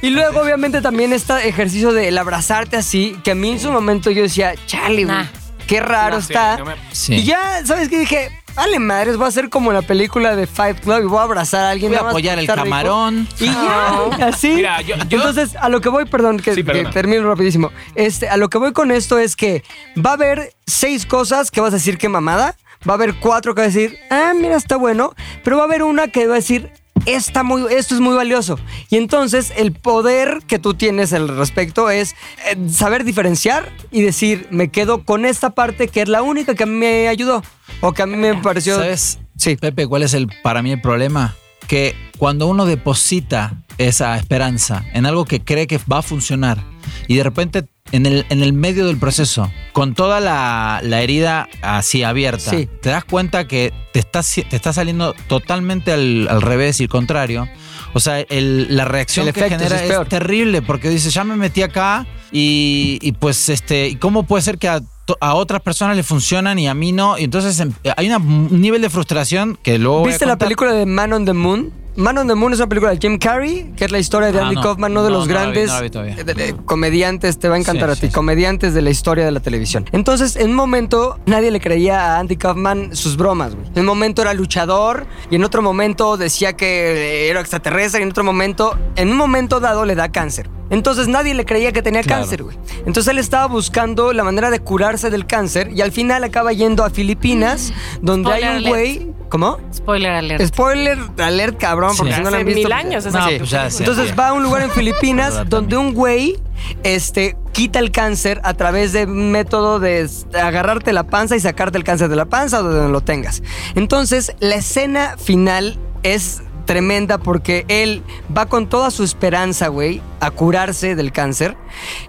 [0.02, 3.72] Y luego, obviamente, también este ejercicio de el abrazarte así, que a mí en su
[3.72, 5.26] momento yo decía, chale, güey, Nah.
[5.68, 6.58] qué raro está.
[6.58, 7.16] no me- Sí.
[7.16, 8.00] Y ya, ¿sabes qué?
[8.00, 11.24] Dije, vale madres, voy a hacer como la película de Fight Club y voy a
[11.24, 11.92] abrazar a alguien.
[11.92, 12.64] Voy a apoyar el está rico.
[12.66, 13.28] camarón.
[13.40, 14.50] Y ya, así.
[14.50, 16.92] Mira, yo- yo- Entonces, a lo que voy, perdón, que, Sí, que perdona.
[16.92, 17.72] termino rapidísimo.
[17.96, 19.64] Este, a lo que voy con esto es que
[19.98, 22.56] va a haber seis cosas que vas a decir que mamada.
[22.88, 25.14] Va a haber cuatro que vas a decir, ah, mira, está bueno.
[25.44, 26.70] Pero va a haber una que va a decir,
[27.06, 28.58] Está muy, esto es muy valioso.
[28.90, 32.16] Y entonces el poder que tú tienes al respecto es
[32.50, 36.64] eh, saber diferenciar y decir, me quedo con esta parte que es la única que
[36.64, 37.44] a mí me ayudó
[37.82, 38.78] o que a mí me pareció...
[38.78, 39.56] ¿Sabes, Sí.
[39.56, 41.36] Pepe, cuál es el para mí el problema?
[41.68, 46.64] Que cuando uno deposita esa esperanza en algo que cree que va a funcionar
[47.08, 51.48] y de repente en el, en el medio del proceso, con toda la, la herida
[51.62, 52.68] así abierta, Sí.
[52.82, 57.48] te das cuenta que te está, te está saliendo totalmente al, al revés y contrario.
[57.96, 61.36] O sea, el- la reacción El que genera es es, terrible porque dices, ya me
[61.36, 64.82] metí acá y, y pues, este, ¿y cómo puede ser que a,
[65.20, 67.20] a otras personas le funcionan y a mí no?
[67.20, 70.06] Y entonces em- hay una- un nivel de frustración que luego.
[70.06, 71.72] ¿Viste la película de Man on the Moon?
[71.96, 74.40] Man on the Moon es una película de Jim Carrey, que es la historia de
[74.40, 74.62] Ah, Andy no.
[74.64, 76.16] Kaufman, uno de No, los no la vi, grandes no la vi todavía.
[76.16, 78.14] de- de- comediantes, te va a encantar Sí, a ti, sí, sí.
[78.14, 79.86] comediantes de la historia de la televisión.
[79.92, 83.68] Entonces, en un momento, nadie le creía a Andy Kaufman sus bromas, güey.
[83.76, 88.10] En un momento era luchador, y en otro momento decía que era extraterrestre, y en
[88.10, 90.50] otro momento, en un momento dado, le da cáncer.
[90.72, 92.22] Entonces nadie le creía que tenía Claro.
[92.24, 92.58] cáncer, güey.
[92.88, 96.84] Entonces él estaba buscando la manera de curarse del cáncer y al final acaba yendo
[96.84, 99.14] a Filipinas, donde Spoiler hay un güey.
[99.34, 99.58] ¿Cómo?
[99.74, 100.46] Spoiler alert.
[100.46, 102.62] Spoiler alert, cabrón, porque si no lo han Hace visto.
[102.70, 103.36] mil años esa No, Sí.
[103.40, 103.80] pues ya sé.
[103.80, 106.38] Entonces va a un lugar en Filipinas donde un güey
[106.84, 111.40] este, quita el cáncer a través de un método de s- agarrarte la panza y
[111.40, 113.42] sacarte el cáncer de la panza o de donde lo tengas.
[113.74, 118.04] Entonces, la escena final es tremenda porque él
[118.36, 121.58] va con toda su esperanza, güey, a curarse del cáncer.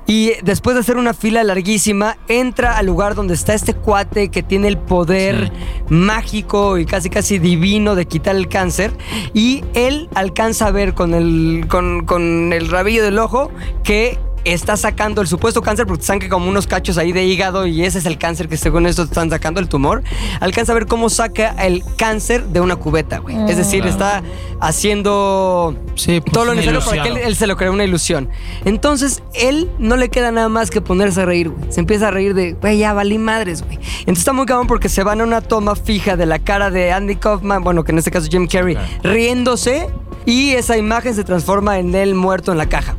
[0.07, 4.43] Y después de hacer una fila larguísima, entra al lugar donde está este cuate que
[4.43, 5.53] tiene el poder
[5.89, 8.93] mágico y casi casi divino de quitar el cáncer.
[9.33, 13.51] Y él alcanza a ver con el, con, con el rabillo del ojo
[13.83, 17.85] que está sacando el supuesto cáncer, porque sacan como unos cachos ahí de hígado y
[17.85, 20.03] ese es el cáncer que según esto están sacando, el tumor.
[20.41, 23.37] Alcanza a ver cómo saca el cáncer de una cubeta, güey.
[23.49, 24.23] Es decir, está
[24.61, 28.29] haciendo Sí, pues, todo lo necesario para que él se lo crea una ilusión.
[28.65, 31.73] Entonces, él no le queda nada más que ponerse a reír, güey.
[31.73, 33.79] Se empieza a reír de, güey, ya valí madres, güey.
[34.01, 36.93] Entonces está muy cabrón porque se van a una toma fija de la cara de
[36.93, 39.89] Andy Kaufman, bueno, que en este caso Jim Carrey, riéndose
[40.27, 42.97] y esa imagen se transforma en él muerto en la caja.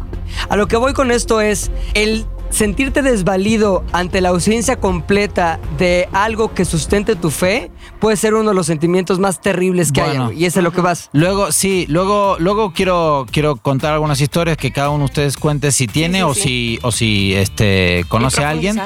[0.50, 6.08] A lo que voy con esto es el sentirte desvalido ante la ausencia completa de
[6.14, 10.08] algo que sustente tu fe puede ser uno de los sentimientos más terribles que hay,
[10.12, 10.26] Bueno.
[10.28, 10.42] güey.
[10.42, 11.10] Y es a lo que vas.
[11.12, 15.72] Luego, sí, luego, luego quiero, quiero contar algunas historias que cada uno de ustedes cuente
[15.72, 16.42] si tiene sí, o sí.
[16.42, 18.80] si, o si este, conoce a alguien.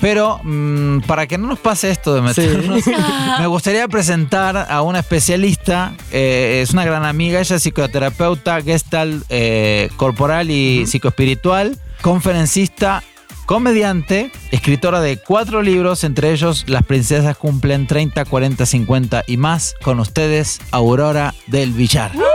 [0.00, 2.84] Pero mm, para que no nos pase esto de meternos,
[3.40, 5.94] me gustaría presentar a una especialista.
[6.12, 13.02] eh, es una gran amiga, ella es psicoterapeuta, gestalt eh, corporal y psicoespiritual, conferencista.
[13.46, 19.76] Comediante, escritora de cuatro libros, entre ellos Las princesas cumplen 30, 40, 50 y más.
[19.82, 22.10] Con ustedes, Aurora del Villar.
[22.12, 22.26] ¡Bravo!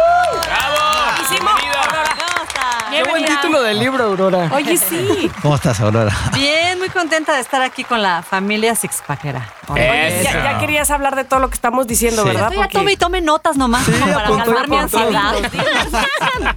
[1.29, 1.73] Bienvenida.
[2.91, 4.49] Qué buen título del libro, Aurora.
[4.53, 5.29] Oye, sí.
[5.41, 6.15] ¿Cómo estás, Aurora?
[6.33, 9.53] Bien, muy contenta de estar aquí con la familia Sixpackera.
[9.67, 12.29] Oye, ya, querías hablar de todo lo que estamos diciendo, Sí.
[12.29, 12.51] ¿verdad?
[12.53, 15.33] Estoy ya tome y tome notas nomás como para calmar mi ansiedad.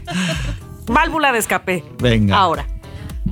[0.87, 1.85] Válvula de escape.
[1.99, 2.37] Venga.
[2.37, 2.67] Ahora.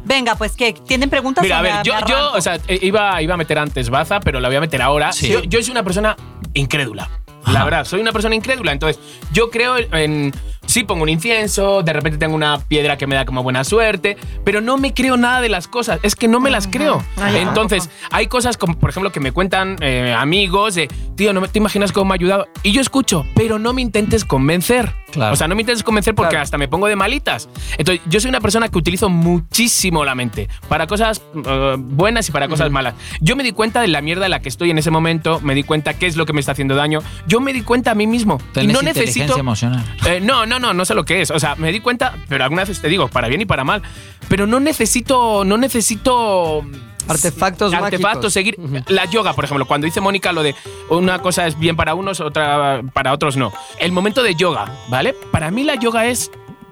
[0.05, 1.43] Venga, pues que tienen preguntas.
[1.43, 4.49] Mira, a ver, yo, o sea, eh, iba, iba a meter antes Baza, pero la
[4.49, 5.13] voy a meter ahora.
[5.13, 5.29] Sí.
[5.29, 6.17] Yo, yo soy una persona
[6.55, 7.09] incrédula.
[7.47, 7.65] La Ajá.
[7.65, 8.73] verdad, soy una persona incrédula.
[8.73, 10.33] Entonces, yo creo en.
[10.67, 14.17] Sí, pongo un incienso, de repente tengo una piedra que me da como buena suerte,
[14.45, 15.99] pero no me creo nada de las cosas.
[16.03, 17.03] Es que no me las creo.
[17.35, 21.59] Entonces, hay cosas como, por ejemplo, que me cuentan eh, amigos de, tío, no te
[21.59, 22.47] imaginas cómo me ha ayudado.
[22.63, 24.93] Y yo escucho, pero no me intentes convencer.
[25.11, 25.35] Claro.
[25.35, 26.43] O sea, no me intentes convencer porque Claro.
[26.45, 27.49] hasta me pongo de malitas.
[27.77, 32.33] Entonces, yo soy una persona que utilizo muchísimo la mente para cosas eh, buenas y
[32.33, 32.95] para cosas malas.
[33.21, 35.55] Yo me di cuenta de la mierda en la que estoy en ese momento, me
[35.55, 37.01] di cuenta qué es lo que me está haciendo daño.
[37.27, 38.39] Yo me di cuenta a mí mismo.
[38.61, 39.37] y no necesito.
[39.39, 39.85] emocional.
[40.07, 41.31] Eh, no, no, no, no sé lo que es.
[41.31, 43.83] O sea, me di cuenta, pero algunas veces te digo, para bien y para mal.
[44.29, 46.65] Pero no necesito, no necesito
[47.09, 48.33] Artefactos artefactos, mágicos.
[48.33, 48.57] seguir.
[48.89, 50.55] La yoga, por ejemplo, cuando dice Mónica lo de
[50.89, 53.53] una cosa es bien para unos, otra para otros no.
[53.79, 55.15] El momento de yoga, ¿vale?
[55.31, 56.31] Para mí la yoga es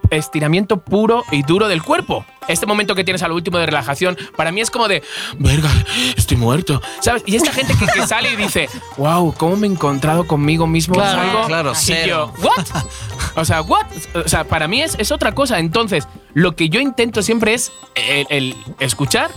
[0.09, 2.25] estiramiento puro y duro del cuerpo.
[2.47, 5.03] Este momento que tienes al último de relajación, para mí es como de,
[5.37, 5.69] verga,
[6.17, 7.23] estoy muerto, ¿sabes?
[7.25, 10.95] Y esta gente que, que sale y dice, wow, ¿cómo me he encontrado conmigo mismo?
[10.95, 12.65] Claro, Salgo claro, y yo, ¿what?
[13.35, 13.85] O sea, ¿what?
[14.15, 15.59] O sea, para mí es, es otra cosa.
[15.59, 19.31] Entonces, lo que yo intento siempre es el, el escuchar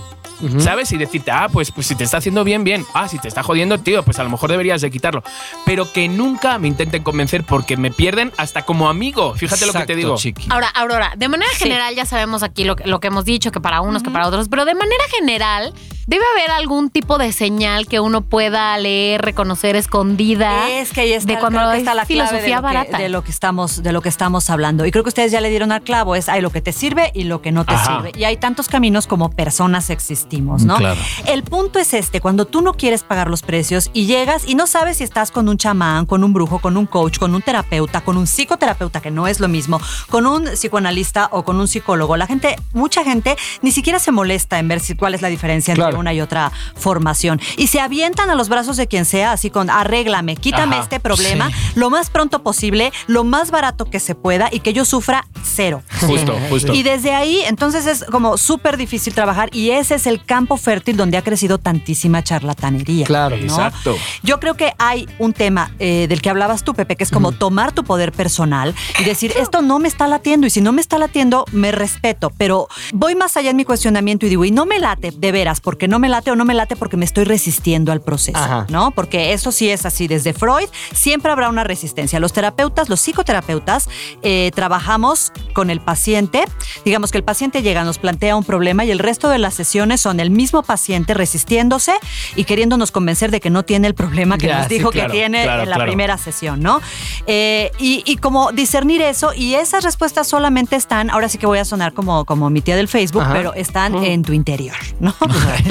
[0.59, 0.93] ¿Sabes?
[0.93, 2.85] Y decirte, ah, pues, pues si te está haciendo bien, bien.
[2.93, 5.23] Ah, si te está jodiendo, tío, pues a lo mejor deberías de quitarlo.
[5.64, 9.35] Pero que nunca me intenten convencer porque me pierden hasta como amigo.
[9.35, 10.17] Fíjate lo que te Exacto, digo.
[10.17, 10.49] chiqui.
[10.51, 13.61] Ahora, Aurora, de manera general ya sabemos aquí lo, que- lo que hemos dicho, que
[13.61, 15.74] para unos, que para otros, pero de manera general
[16.07, 20.71] debe haber algún tipo de señal que uno pueda leer, reconocer escondida.
[20.71, 22.69] Es que ahí está, de cuando creo que es está la clave filosofía de lo,
[22.69, 22.99] que, barata.
[22.99, 24.87] de lo que estamos de lo que estamos hablando.
[24.87, 27.11] Y creo que ustedes ya le dieron al clavo, es hay lo que te sirve
[27.14, 27.97] y lo que no te Ajá.
[27.97, 28.12] sirve.
[28.19, 30.77] Y hay tantos caminos como personas existimos, ¿no?
[30.77, 31.01] Claro.
[31.27, 34.67] El punto es este, cuando tú no quieres pagar los precios y llegas y no
[34.67, 38.03] sabes si estás con un chamán, con un brujo, con un coach, con un terapeuta,
[38.03, 42.17] con un psicoterapeuta, que no es lo mismo, con un psicoanalista o con un psicólogo.
[42.17, 45.73] La gente, mucha gente ni siquiera se molesta en ver si, cuál es la diferencia
[45.73, 46.00] entre Claro.
[46.00, 47.40] una y otra formación.
[47.57, 51.00] Y se avientan a los brazos de quien sea, así con arréglame, quítame Ajá, este
[51.00, 51.54] problema sí.
[51.74, 55.83] lo más pronto posible, lo más barato que se pueda y que yo sufra cero.
[56.00, 56.72] Justo, justo.
[56.74, 60.96] Y desde ahí, entonces es como súper difícil trabajar y ese es el campo fértil
[60.96, 63.07] donde ha crecido tantísima charlatanería.
[63.07, 63.37] Claro.
[63.37, 63.42] ¿no?
[63.42, 63.96] Exacto.
[64.22, 67.33] Yo creo que hay un tema eh, del que hablabas tú, Pepe, que es como
[67.33, 70.80] tomar tu poder personal y decir, esto no me está latiendo y si no me
[70.80, 74.66] está latiendo, me respeto, pero voy más allá en mi cuestionamiento y digo, y no
[74.66, 77.25] me late de veras, porque no me late o no me late porque me estoy
[77.25, 78.66] resistiendo al proceso, Ajá.
[78.68, 78.90] ¿no?
[78.90, 82.20] Porque eso sí es así, desde Freud siempre habrá una resistencia.
[82.20, 83.88] Los terapeutas, los psicoterapeutas,
[84.23, 86.44] eh, trabajamos con el paciente,
[86.85, 90.01] digamos que el paciente llega, nos plantea un problema y el resto de las sesiones
[90.01, 91.92] son el mismo paciente resistiéndose
[92.37, 95.11] y queriéndonos convencer de que no tiene el problema que Ya, nos sí, dijo claro,
[95.11, 95.88] que tiene claro, en la claro.
[95.90, 96.81] primera sesión, ¿no?
[97.27, 101.59] Eh, y, y como discernir eso, y esas respuestas solamente están, ahora sí que voy
[101.59, 103.33] a sonar como, como mi tía del Facebook, Ajá.
[103.33, 105.14] pero están en tu interior, ¿no?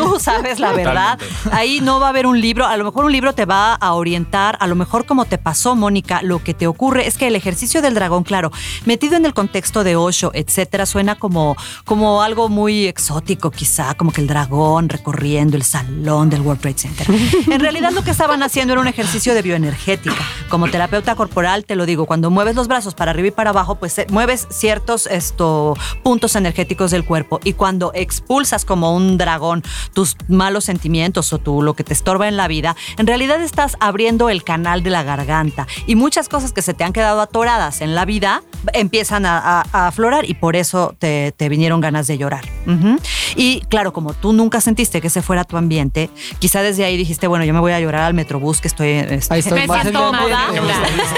[0.04, 1.20] Tú sabes la verdad.
[1.52, 3.94] Ahí no va a haber un libro, a lo mejor un libro te va a
[3.94, 7.36] orientar, a lo mejor como te pasó, Mónica, lo que te ocurre es que el
[7.36, 8.52] ejercicio del dragón, claro,
[8.86, 14.12] metido en el contexto de Osho, etcétera, suena como, como algo muy exótico, quizá, como
[14.12, 17.08] que el dragón recorriendo el salón del World Trade Center.
[17.52, 20.24] En realidad lo que estaban haciendo era un ejercicio de bioenergética.
[20.50, 23.76] Como terapeuta corporal, te lo digo, cuando mueves los brazos para arriba y para abajo,
[23.76, 27.40] pues eh, mueves ciertos esto, puntos energéticos del cuerpo.
[27.44, 29.64] Y cuando expulsas como un dragón
[29.94, 33.78] tus malos sentimientos o tu, lo que te estorba en la vida, en realidad estás
[33.80, 35.68] abriendo el canal de la garganta.
[35.88, 39.66] Y muchas cosas que se te han quedado atoradas en la vida empiezan a, a-
[39.72, 42.44] a aflorar y por eso te, te vinieron ganas de llorar.
[43.36, 47.28] Y claro, como tú nunca sentiste que ese fuera tu ambiente, quizá desde ahí dijiste,
[47.28, 48.90] bueno, yo me voy a llorar al Metrobús que estoy...
[48.90, 50.46] este, Ahí estoy Me más siento en el cómoda.
[50.48, 50.74] ambiente.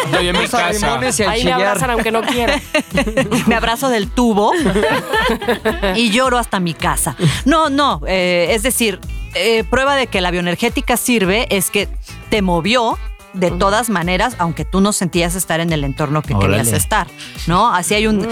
[0.06, 0.72] Estoy en mi Los casa.
[0.72, 2.60] limones y al Ahí me abrazan aunque no quiera.
[3.48, 4.52] me abrazo del tubo
[5.96, 7.16] y lloro hasta mi casa.
[7.46, 9.00] No, no, eh, es decir,
[9.34, 11.88] eh, prueba de que la bioenergética sirve es que
[12.30, 12.98] te movió
[13.36, 16.58] de todas maneras, aunque tú no sentías estar en el entorno que Órale.
[16.58, 17.08] querías estar,
[17.48, 17.74] ¿no?
[17.74, 18.26] Así hay un...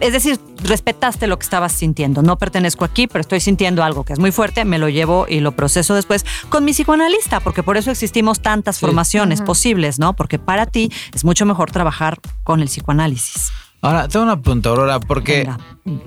[0.00, 2.22] Es decir, respetaste lo que estabas sintiendo.
[2.22, 5.40] No pertenezco aquí, pero estoy sintiendo algo que es muy fuerte, me lo llevo y
[5.40, 10.12] lo proceso después con mi psicoanalista, porque por eso existimos tantas formaciones posibles, ¿no?
[10.14, 13.50] Porque para ti es mucho mejor trabajar con el psicoanálisis.
[13.86, 15.48] Ahora, tengo una pregunta, Aurora, porque,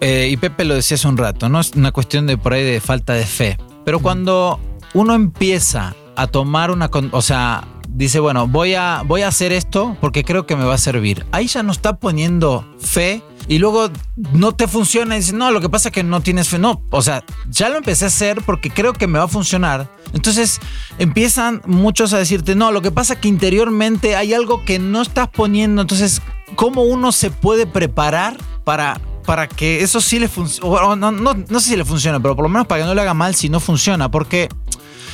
[0.01, 1.61] eh, y Pepe lo decía hace un rato, ¿no?
[1.61, 3.57] Es una cuestión de por ahí de falta de fe.
[3.85, 4.59] Pero cuando
[4.93, 7.63] uno empieza a tomar una, o sea,
[7.93, 11.25] dice, bueno, voy a, voy a hacer esto porque creo que me va a servir.
[11.31, 13.89] Ahí ya no está poniendo fe y luego
[14.33, 16.59] no te funciona y no, lo que pasa es que no tienes fe.
[16.59, 19.89] No, o sea, ya lo empecé a hacer porque creo que me va a funcionar.
[20.13, 20.59] Entonces
[20.99, 25.01] empiezan muchos a decirte, no, lo que pasa es que interiormente hay algo que no
[25.01, 25.81] estás poniendo.
[25.81, 26.21] Entonces,
[26.55, 30.95] ¿cómo uno se puede preparar para, para que eso sí le funcione?
[30.95, 33.01] No, no, no sé si le funciona, pero por lo menos para que no le
[33.01, 34.11] haga mal si no funciona.
[34.11, 34.47] Porque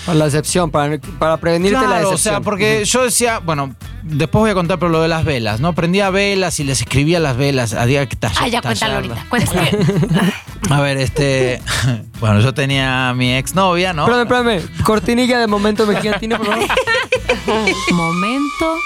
[0.05, 2.33] Para la decepción, para, para prevenirte la Claro, decepción.
[2.35, 5.59] o sea, porque yo decía, bueno, después voy a contar pero lo de las velas,
[5.59, 5.73] ¿no?
[5.73, 9.25] Prendía velas y les escribía las velas a día que Ah, ya cuéntalo ahorita.
[9.29, 9.61] Cuéntalo.
[10.69, 11.61] A ver, este.
[12.19, 14.03] Bueno, yo tenía a mi exnovia, ¿no?
[14.07, 14.83] Espérame, espérame.
[14.83, 16.65] Cortinilla de momento mexicantino, por favor.
[17.91, 18.77] Momento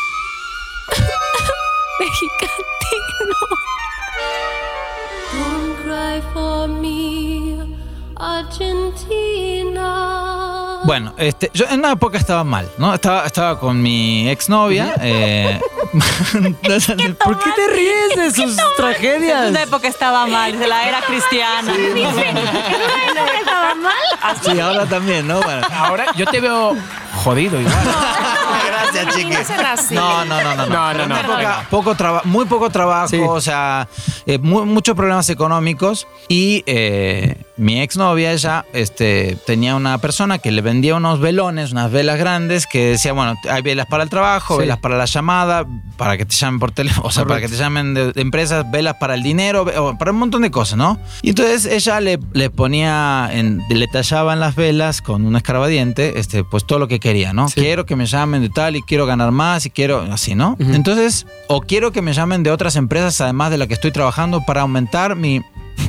[1.99, 3.35] mexicantino.
[5.33, 7.77] Don't cry for me,
[8.17, 9.89] Argentina.
[10.89, 12.91] Bueno, este, yo en una época estaba mal, ¿no?
[12.95, 19.49] Estaba, estaba con mi exnovia, eh, ¿Por qué te ríes de sus En tragedias?
[19.51, 21.71] una época estaba mal, de la era cristiana.
[23.39, 23.93] ¿Estaba mal?
[24.43, 25.39] Sí, ahora también, ¿no?
[25.41, 25.61] Bueno.
[25.75, 26.75] Ahora yo te veo
[27.23, 27.75] jodido igual.
[28.65, 29.35] Gracias, chiqui.
[29.93, 30.25] No.
[30.25, 30.65] No, no, no, no.
[30.65, 31.65] No, no, no, Poca- venga.
[31.69, 33.21] poco traba- muy poco trabajo, Sí.
[33.23, 33.87] o sea,
[34.25, 36.07] eh, mu- muchos problemas económicos.
[36.27, 41.91] Y eh, mi exnovia, ella, este, tenía una persona que le vendía unos velones, unas
[41.91, 44.61] velas grandes, que decía, bueno, hay velas para el trabajo, Sí.
[44.61, 45.65] velas para la llamada,
[45.97, 48.65] para que te llamen por teléfono, o sea, para que te llamen de, de empresas,
[48.71, 49.65] velas para el dinero,
[49.99, 50.97] para un montón de cosas, ¿no?
[51.21, 56.43] Y entonces ella le, le ponía, en, le tallaban las velas con un escarbadiente, este,
[56.43, 57.49] pues todo lo que quería, ¿no?
[57.49, 57.59] Sí.
[57.61, 60.55] Quiero que me llamen de tal y quiero ganar más y quiero, así, ¿no?
[60.59, 64.41] Entonces, o quiero que me llamen de otras empresas además de la que estoy trabajando
[64.45, 65.41] para aumentar mi...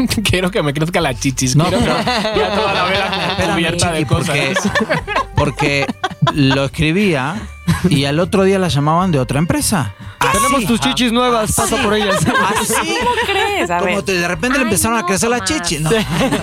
[0.24, 1.56] Quiero que me crezca la chichis.
[1.56, 1.88] No, Quiero que
[2.40, 4.36] ya toda la vela como cubierta de cosas.
[4.36, 4.54] porque,
[5.36, 5.86] porque
[6.34, 7.36] lo escribía
[7.88, 9.94] y al otro día la llamaban de otra empresa.
[10.32, 12.16] Tenemos tus chichis nuevas, pasa por ellas.
[12.16, 12.74] Así.
[12.76, 13.70] ¿Cómo crees?
[13.70, 14.02] A Como ver.
[14.04, 15.80] te- de repente le empezaron a crecer las chichis.
[15.80, 15.90] No.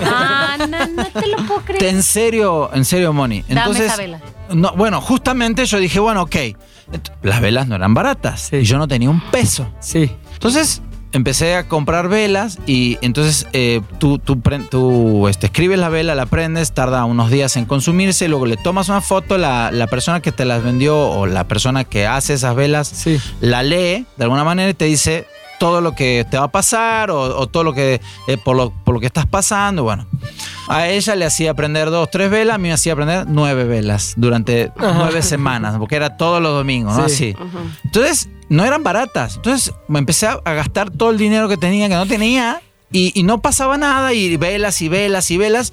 [0.04, 1.84] Ah, no, no te lo puedo creer.
[1.84, 3.42] En serio, en serio, Moni.
[3.48, 4.20] Dame Entonces, esa vela.
[4.50, 6.36] No, bueno, justamente yo dije, bueno, ok.
[7.22, 8.56] Las velas no eran baratas Sí.
[8.56, 9.70] y yo no tenía un peso.
[9.80, 10.10] Sí.
[10.34, 14.40] Entonces empecé a comprar velas y entonces eh, tú, tú,
[14.70, 18.88] tú, este, escribes la vela, la prendes, tarda unos días en consumirse, luego le tomas
[18.88, 22.54] una foto, la, la persona que te las vendió o la persona que hace esas
[22.54, 23.18] velas Sí.
[23.40, 25.26] la lee de alguna manera y te dice
[25.58, 28.70] todo lo que te va a pasar o, o todo lo que eh, por, lo,
[28.70, 29.82] por lo que estás pasando.
[29.82, 30.06] Bueno,
[30.68, 34.14] a ella le hacía prender dos, tres velas, a mí me hacía prender nueve velas
[34.16, 37.08] durante nueve semanas, porque era todos los domingos, ¿no?
[37.08, 37.34] Sí.
[37.36, 37.48] Así.
[37.84, 39.36] Entonces, no eran baratas.
[39.36, 42.60] Entonces, me empecé a, a gastar todo el dinero que tenía, que no tenía.
[42.90, 45.72] Y, y no pasaba nada, y velas y velas y velas.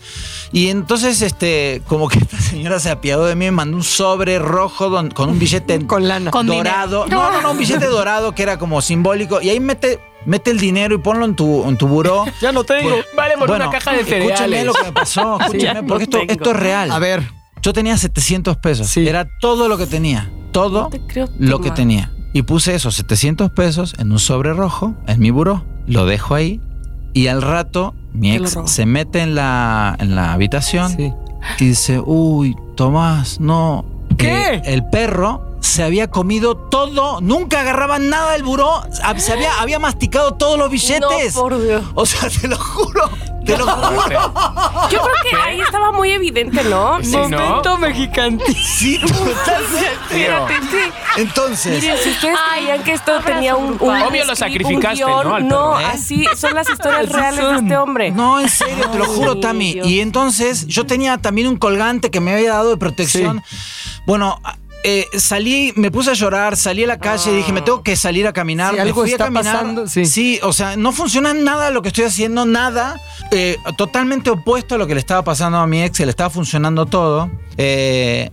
[0.52, 4.38] Y entonces, este, como que esta señora se apiadó de mí, me mandó un sobre
[4.38, 6.32] rojo don- con un billete Con lana.
[6.32, 7.06] Con dorado.
[7.08, 9.42] No, no, no, un billete dorado que era como simbólico.
[9.42, 12.26] Y ahí mete, mete el dinero y ponlo en tu, en tu buró.
[12.42, 12.96] Ya no tengo.
[13.16, 14.66] Vale por una caja de Escúchame cereales.
[14.66, 16.92] lo que me pasó, escúchame, porque esto, esto es real.
[16.92, 17.32] A ver.
[17.62, 18.88] Yo tenía 700 pesos.
[18.90, 19.08] Sí.
[19.08, 20.30] Era todo lo que tenía.
[20.52, 22.12] Todo No te creo, lo que tenía.
[22.34, 25.66] Y puse esos 700 pesos en un sobre rojo en mi buró.
[25.88, 26.60] Lo dejo ahí.
[27.16, 31.12] Y al rato mi ex se mete en la, en la habitación Sí.
[31.60, 33.86] y dice, uy, Tomás, no.
[34.18, 34.56] ¿Qué?
[34.56, 38.84] Eh, el perro se había comido todo, nunca agarraba nada del buró,
[39.18, 41.36] se había, había masticado todos los billetes.
[41.36, 41.84] No, por Dios.
[41.96, 43.10] O sea, te lo juro,
[43.46, 44.34] te lo juro.
[44.92, 47.00] Yo creo que ahí estaba muy evidente, ¿no?
[47.04, 47.30] Sí, ¿no?
[47.30, 48.54] Momento mexicanti.
[48.54, 49.02] Sí.
[49.04, 50.92] Espérate, sí.
[51.18, 54.02] Entonces, Miren, si ustedes Ay, creían que esto tenía un, un.
[54.02, 55.36] Obvio lo sacrificaste, guion, ¿no?
[55.36, 55.86] al No, ¿eh?
[55.86, 58.12] así son las historias reales de este hombre.
[58.12, 59.74] No, en serio, te lo juro, Tami.
[59.74, 59.88] Dios.
[59.88, 63.44] Y entonces yo tenía también un colgante que me había dado de protección.
[64.06, 64.40] Bueno,
[64.88, 67.96] eh, salí, me puse a llorar, salí a la calle y dije, me tengo que
[67.96, 68.70] salir a caminar.
[68.70, 69.54] Sí, me algo fui a está caminar.
[69.56, 70.40] pasando, sí.
[70.44, 73.02] o sea, no funciona nada lo que estoy haciendo, nada.
[73.32, 76.86] Eh, totalmente opuesto a lo que le estaba pasando a mi ex, le estaba funcionando
[76.86, 77.32] todo.
[77.58, 78.30] Eh,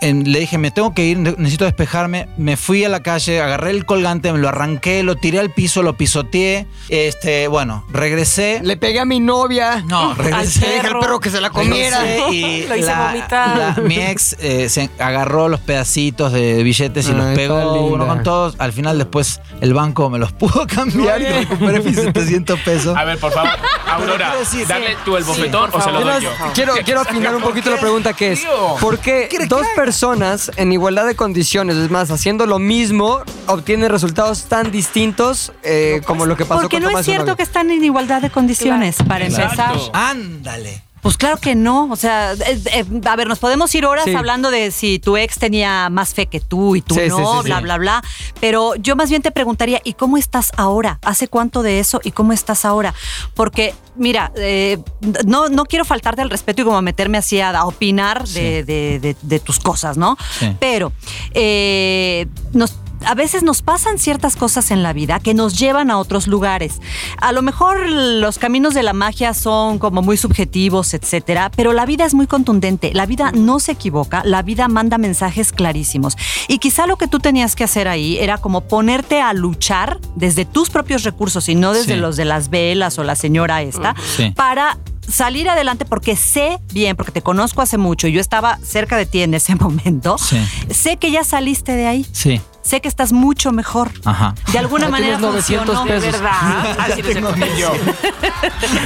[0.00, 2.28] en- le dije, me tengo que ir, necesito despejarme.
[2.36, 5.82] Me fui a la calle, agarré el colgante, me lo arranqué, lo tiré al piso,
[5.82, 6.66] lo pisoteé.
[6.88, 8.60] Este, bueno, regresé.
[8.62, 9.82] Le pegué a mi novia.
[9.86, 10.60] No, regresé.
[10.66, 12.30] Le dije al perro que se la comiera.
[12.30, 13.56] Y Lo hice la- vomitar.
[13.78, 17.72] la- mi ex eh, se agarró los pedacitos de billetes y los Ay, pegó está
[17.72, 17.94] linda.
[17.94, 18.54] uno con todos.
[18.58, 21.48] Al final después el banco me los pudo cambiar y Muy bien.
[21.48, 22.96] recuperé mis 700 pesos.
[22.96, 23.50] A ver, por favor,
[23.86, 24.64] Aurora, dale sí,
[25.04, 26.30] tú el sí, bofetón por o se lo doy yo.
[26.54, 28.76] quiero, quiero afinar un poquito la pregunta que es, Tío.
[28.80, 33.90] ¿por qué ¿Quieres dos personas en igualdad de condiciones, es más, haciendo lo mismo, obtienen
[33.90, 37.42] resultados tan distintos eh, como lo que pasó Porque con no Tomás es cierto que
[37.42, 39.62] están en igualdad de condiciones, para Exacto.
[39.62, 39.90] empezar.
[39.92, 40.85] Ándale.
[41.02, 41.88] Pues claro que no.
[41.90, 44.14] O sea, eh, eh, a ver, nos podemos ir horas Sí.
[44.14, 47.46] hablando de si tu ex tenía más fe que tú y tú Sí, no, sí,
[47.46, 48.02] bla, bla, bla.
[48.40, 50.98] Pero yo más bien te preguntaría, ¿y cómo estás ahora?
[51.02, 52.92] ¿Hace cuánto de eso y cómo estás ahora?
[53.34, 54.78] Porque, mira, eh,
[55.24, 58.98] no, no quiero faltarte al respeto y como meterme así a, a opinar de, de-
[58.98, 60.16] de- de tus cosas, ¿no?
[60.58, 60.92] Pero
[61.34, 65.98] eh, nos a veces nos pasan ciertas cosas en la vida que nos llevan a
[65.98, 66.80] otros lugares.
[67.20, 71.86] A lo mejor los caminos de la magia son como muy subjetivos, etcétera, pero la
[71.86, 72.92] vida es muy contundente.
[72.94, 76.16] La vida no se equivoca, la vida manda mensajes clarísimos.
[76.48, 80.44] Y quizá lo que tú tenías que hacer ahí era como ponerte a luchar desde
[80.44, 82.00] tus propios recursos y no desde Sí.
[82.00, 84.30] los de las velas o la señora esta, Sí.
[84.34, 84.78] para
[85.08, 89.06] salir adelante porque sé bien, porque te conozco hace mucho y yo estaba cerca de
[89.06, 90.36] ti en ese momento, Sí.
[90.70, 92.06] sé que ya saliste de ahí.
[92.12, 92.40] Sí.
[92.66, 93.90] Sé que estás mucho mejor.
[94.04, 94.34] Ajá.
[94.52, 96.00] De alguna manera tienes 900 funcionó.
[96.00, 96.76] ¿De verdad?
[96.80, 97.56] Así no sé.
[97.58, 97.72] Yo,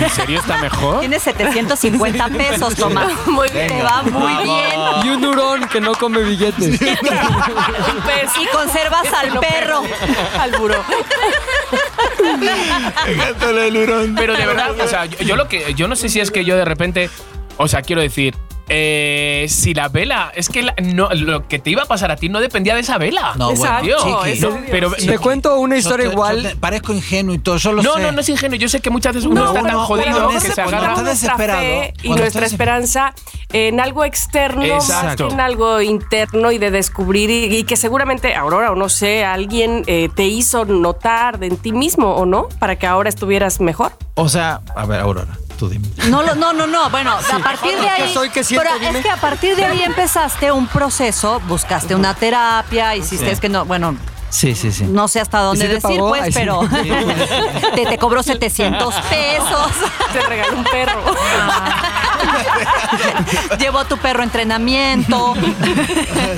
[0.00, 1.00] ¿En serio está mejor?
[1.00, 3.10] Tienes 750 pesos, Tomás.
[3.26, 3.84] Muy Te bien.
[3.84, 4.66] va muy bien.
[5.04, 6.80] Y un hurón que no come billetes.
[8.40, 9.82] Y conservas al perro.
[10.38, 10.82] al buró.
[14.16, 15.74] Pero de verdad, o sea, yo, yo lo que.
[15.74, 17.10] Yo no sé si es que yo de repente.
[17.56, 18.34] O sea, quiero decir.
[18.72, 22.16] Eh, si la vela, es que la- no, lo que te iba a pasar a
[22.16, 23.32] ti no dependía de esa vela.
[23.36, 23.88] No, Exacto,
[24.24, 24.40] chiqui.
[24.40, 26.42] no, pero Te cuento una historia Yo igual.
[26.54, 28.02] yo parezco ingenuo y todo, yo lo no, sé.
[28.02, 28.56] no, no es ingenuo.
[28.56, 30.78] Yo sé que muchas veces uno No, está tan uno- jodido uno que se agarra.
[30.90, 31.60] está nuestra desesperado.
[31.60, 33.14] fe y nuestra esperanza
[33.52, 38.36] en algo externo más que en algo interno y de descubrir y, y que seguramente
[38.36, 42.48] Aurora o no sé alguien eh, te hizo notar de en ti mismo o no
[42.60, 45.86] para que ahora estuvieras mejor O sea, a ver, Aurora, tú dime.
[46.08, 46.88] No, no, no, no.
[46.90, 48.14] Bueno, a partir de ¿Qué ahí.
[48.14, 48.30] soy?
[48.30, 48.66] ¿Qué siento?
[48.66, 48.98] pero Dime.
[48.98, 53.30] es que a partir de ahí empezaste un proceso, buscaste una terapia, hiciste, Sí.
[53.32, 53.94] es que no, bueno,
[54.30, 54.84] Sí, sí, sí.
[54.84, 56.08] no sé hasta dónde ¿Y si te decir, pagó?
[56.10, 56.38] pues, Ay, sí.
[56.38, 56.60] pero
[57.74, 59.68] te, te cobró 700 pesos.
[60.12, 61.00] te regaló un perro
[63.58, 65.34] Llevó a tu perro a entrenamiento.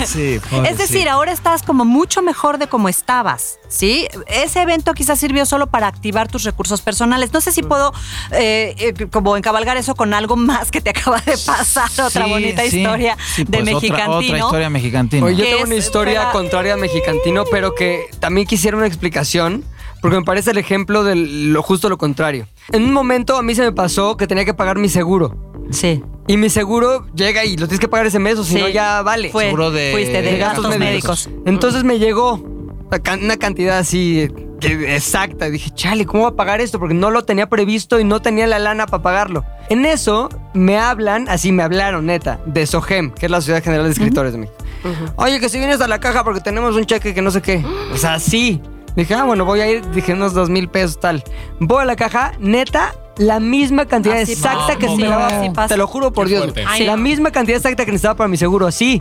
[0.06, 4.06] Sí, Es decir, ahora estás como mucho mejor de como estabas, ¿sí?
[4.26, 7.32] Ese evento quizás sirvió solo para activar tus recursos personales.
[7.32, 7.92] No sé si puedo
[8.32, 12.30] eh, eh, como encabalgar eso con algo más que te acaba de pasar, otra Sí,
[12.30, 12.78] bonita sí.
[12.80, 14.16] historia Sí, de pues, otra- mexicantino.
[14.16, 15.26] Otra, historia mexicantino.
[15.26, 17.81] Oye, yo tengo una historia contraria al mexicantino, pero que
[18.20, 19.64] también quisiera una explicación,
[20.00, 22.46] porque me parece el ejemplo de lo justo lo contrario.
[22.72, 25.36] En un momento a mí se me pasó que tenía que pagar mi seguro.
[25.70, 26.02] Sí.
[26.26, 28.60] Y mi seguro llega y lo tienes que pagar ese mes o si Sí.
[28.60, 29.30] no ya vale.
[29.30, 31.30] Fue, Seguro de- fuiste de de gastos gastos médicos.
[31.46, 34.28] Entonces me llegó una can- una cantidad así
[34.60, 35.50] exacta.
[35.50, 36.78] Dije, chale, ¿cómo voy a pagar esto?
[36.78, 39.44] Porque no lo tenía previsto y no tenía la lana para pagarlo.
[39.68, 43.86] En eso me hablan, así me hablaron, neta, de SOGEM, que es la Sociedad General
[43.86, 44.56] de Escritores de México.
[45.16, 47.64] Oye, que si vienes a la caja porque tenemos un cheque que no sé qué.
[47.92, 48.60] O sea, sí.
[48.96, 51.24] Dije, ah, bueno, voy a ir, dije, unos dos mil pesos, tal.
[51.60, 54.78] Voy a la caja, neta, la misma cantidad Así exacta pasa.
[54.78, 55.68] que No, pasa.
[55.68, 56.52] Te lo juro por Qué Dios.
[56.66, 57.02] Ay, la no.
[57.02, 59.00] misma cantidad exacta que necesitaba para mi seguro, así.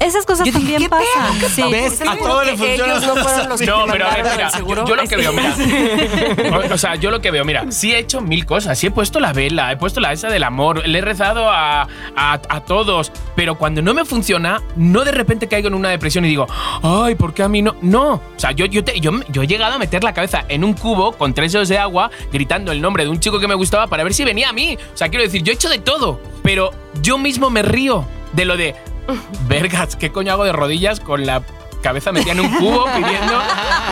[0.00, 1.50] Esas cosas Yo dije, también ¿qué pasan.
[1.50, 1.62] Sí.
[1.70, 1.92] ¿Ves?
[1.94, 2.92] ¿Estás A seguro todo le que funciona.
[2.92, 5.32] ellos no fueron los que No, pero a ver, mira, yo, yo lo que veo,
[5.32, 5.54] mira.
[6.70, 8.78] O, o sea, yo lo que veo, mira, sí he hecho mil cosas.
[8.78, 11.82] Sí he puesto la vela, he puesto la esa del amor, le he rezado a,
[12.16, 13.12] a, a todos.
[13.34, 16.46] Pero cuando no me funciona, no de repente caigo en una depresión y digo,
[16.82, 17.76] ay, ¿por qué a mí no?
[17.82, 18.14] No.
[18.14, 20.74] O sea, yo, yo, te- yo, yo he llegado a meter la cabeza en un
[20.74, 23.86] cubo con tres dedos de agua, gritando el nombre de un chico que me gustaba
[23.86, 24.76] para ver si venía a mí.
[24.94, 26.20] O sea, quiero decir, yo he hecho de todo.
[26.42, 26.70] Pero
[27.02, 28.74] yo mismo me río de lo de,
[29.48, 31.42] vergas, ¿qué coño hago de rodillas con la
[31.82, 33.40] cabeza metida en un cubo pidiendo,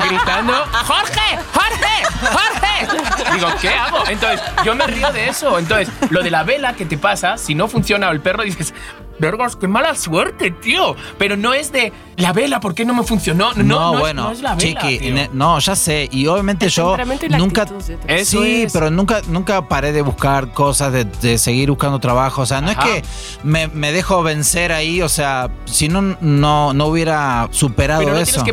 [0.09, 0.53] gritando,
[0.87, 1.39] ¡Jorge!
[1.55, 2.05] ¡Jorge!
[2.21, 3.33] ¡Jorge!
[3.33, 3.99] Digo, ¿qué hago?
[4.09, 5.59] Entonces, yo me río de eso.
[5.59, 8.75] Entonces, lo de la vela que te pasa, si no funciona o el perro dices,
[9.19, 10.97] vergas, qué mala suerte, tío.
[11.19, 13.53] Pero no es de la vela, ¿por qué no me funcionó?
[13.55, 15.29] No, no, es- bueno, no es la vela, chiqui, tío.
[15.33, 16.09] no, ya sé.
[16.13, 16.97] Y obviamente El yo
[17.39, 17.63] nunca.
[17.63, 17.83] actitud,
[18.25, 18.73] sí, es.
[18.73, 22.43] pero nunca, nunca paré de buscar cosas, de, de seguir buscando trabajo.
[22.43, 22.89] O sea, no Ajá.
[22.89, 23.09] es que
[23.43, 25.03] me, me dejo vencer ahí.
[25.03, 28.33] O sea, si no, no, no hubiera superado Pero no eso.
[28.33, 28.53] tienes que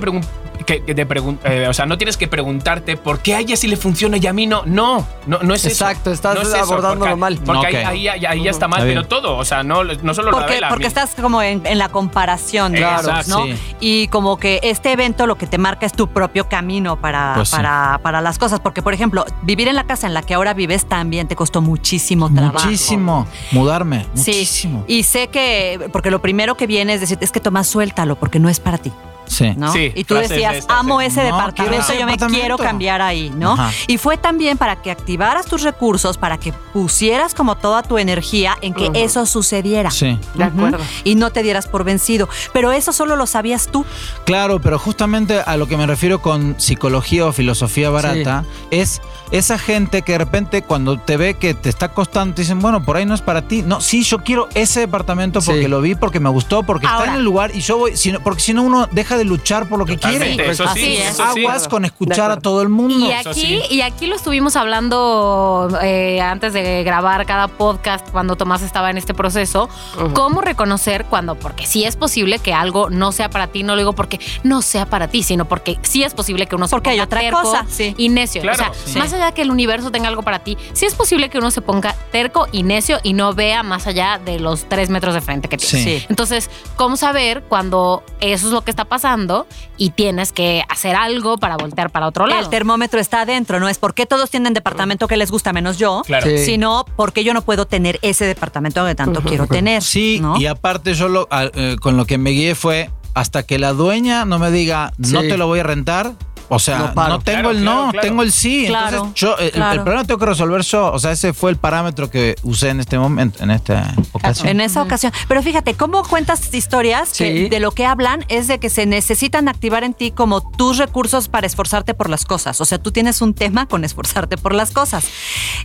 [0.64, 1.68] preguntar.
[1.70, 4.34] o sea, no tienes que preguntarte por qué a ella sí le funciona y a
[4.34, 4.64] mí no.
[4.66, 5.86] No, no, no es eso.
[5.86, 7.40] Exacto, estás No es abordándolo porque- mal.
[7.46, 9.38] Porque ahí, ahí- ahí ya está mal, pero todo.
[9.38, 10.70] O sea, no, no solo la Porque, vela.
[10.70, 13.46] porque estás como en, en la comparación, Exacto, ¿no?
[13.46, 13.56] sí.
[13.80, 17.50] Y como que este evento lo que te marca es tu propio camino para, Pues
[17.50, 17.56] sí.
[17.56, 18.60] para, para las cosas.
[18.60, 21.62] Porque, por ejemplo, vivir en la casa en la que ahora vives también te costó
[21.62, 22.66] muchísimo trabajo.
[22.66, 23.28] Muchísimo.
[23.52, 24.06] Mudarme.
[24.14, 24.84] Sí, Muchísimo.
[24.88, 28.40] y sé que, porque lo primero que viene es decir, es que Tomás, suéltalo, porque
[28.40, 28.92] no es para ti.
[29.26, 29.54] Sí.
[29.56, 29.72] ¿no?
[29.72, 31.08] Sí, y tú decías, amo sí.
[31.08, 32.28] ese No, departamento, yo me departamento.
[32.40, 33.54] quiero cambiar ahí, ¿no?
[33.54, 33.72] Ajá.
[33.88, 38.58] Y fue también para que activaras tus recursos, para que pusieras como toda tu energía
[38.62, 39.92] en que eso sucediera.
[39.92, 40.20] Sí.
[40.36, 40.80] De acuerdo.
[41.04, 42.28] Y no te dieras por vencido.
[42.52, 43.86] Pero eso solo lo sabías tú.
[44.26, 49.02] Claro, pero justamente a lo que me refiero con psicología o filosofía barata es
[49.34, 52.84] esa gente que de repente cuando te ve que te está costando, te dicen, bueno,
[52.86, 53.62] por ahí no es para ti.
[53.64, 55.68] No, sí, yo quiero ese departamento porque Sí.
[55.68, 57.00] lo vi, porque me gustó, porque Ahora.
[57.00, 59.80] está en el lugar y yo voy, porque si no uno deja de luchar por
[59.80, 60.52] lo que Totalmente, quiere.
[60.52, 61.10] eso sí, Así es.
[61.16, 61.24] eso.
[61.24, 62.94] Aguas con escuchar a todo el mundo.
[63.08, 68.62] Y aquí, y aquí lo estuvimos hablando eh, antes de grabar cada podcast cuando Tomás
[68.62, 69.68] estaba en este proceso.
[70.14, 73.80] Cómo reconocer cuando, porque sí es posible que algo no sea para ti, no lo
[73.80, 76.92] digo porque no sea para ti, sino porque sí es posible que uno se Porque
[76.92, 77.94] hay ponga otra terco cosa, sí.
[77.98, 78.42] y necio.
[78.42, 79.00] Claro, o sea, sí.
[79.00, 81.62] más allá que el universo tenga algo para ti, sí es posible que uno se
[81.62, 85.48] ponga terco y necio y no vea más allá de los tres metros de frente
[85.48, 85.84] que tiene.
[86.00, 86.06] Sí.
[86.10, 89.48] Entonces, ¿cómo saber cuando eso es lo que está pasando
[89.78, 92.42] y tienes que hacer algo para voltear para otro lado?
[92.42, 96.02] El termómetro está adentro, no es porque todos tienen departamento que les gusta menos yo,
[96.06, 96.28] Claro.
[96.30, 96.38] Sí.
[96.40, 99.82] sino porque yo no puedo tener ese departamento que tanto quiero tener.
[99.84, 100.40] Sí, ¿no?
[100.40, 103.74] y aparte yo lo, a- eh, con lo que me guié fue hasta que la
[103.74, 106.14] dueña no me diga, no te lo voy a rentar.
[106.56, 108.08] O sea, No tengo Claro, el no, claro.
[108.08, 108.66] tengo el sí.
[108.68, 109.52] Claro, Entonces, yo, el, el
[109.82, 110.92] problema lo tengo que resolver yo.
[110.92, 114.48] O sea, ese fue el parámetro que usé en este momento, en esta ocasión.
[114.50, 115.12] En esa ocasión.
[115.28, 117.50] Pero fíjate, cómo cuentas historias que Sí.
[117.50, 121.28] de lo que hablan es de que se necesitan activar en ti como tus recursos
[121.30, 122.60] para esforzarte por las cosas.
[122.62, 125.06] O sea, tú tienes un tema con esforzarte por las cosas.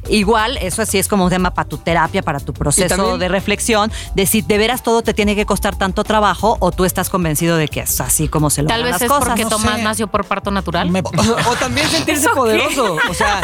[0.09, 3.29] Igual, eso sí es como un tema para tu terapia, para tu proceso también- de
[3.29, 7.11] reflexión, de si de veras todo te tiene que costar tanto trabajo o tú estás
[7.11, 9.29] convencido de que es así como se logran Tal vez las es cosas.
[9.29, 9.83] porque no sé.
[9.83, 10.78] nació por parto natural.
[10.87, 11.01] Me-
[11.49, 12.97] O también sentirse poderoso.
[13.09, 13.41] O sea,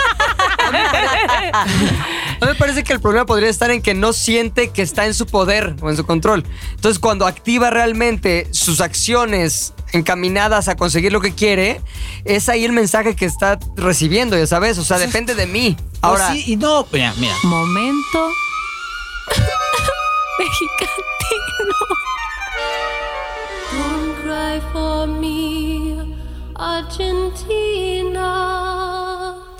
[0.66, 3.94] a mí, me parece, a mí me parece que el problema podría estar en que
[3.94, 6.44] no siente que está en su poder o en su control.
[6.72, 11.80] Entonces, cuando activa realmente sus acciones encaminadas a conseguir lo que quiere,
[12.24, 14.78] es ahí el mensaje que está recibiendo, ya sabes.
[14.78, 15.76] O sea, depende de mí.
[16.00, 16.86] Ahora, Pues sí y no.
[16.90, 17.34] Mira, mira.
[17.44, 18.28] Momento.
[26.64, 28.63] Argentina.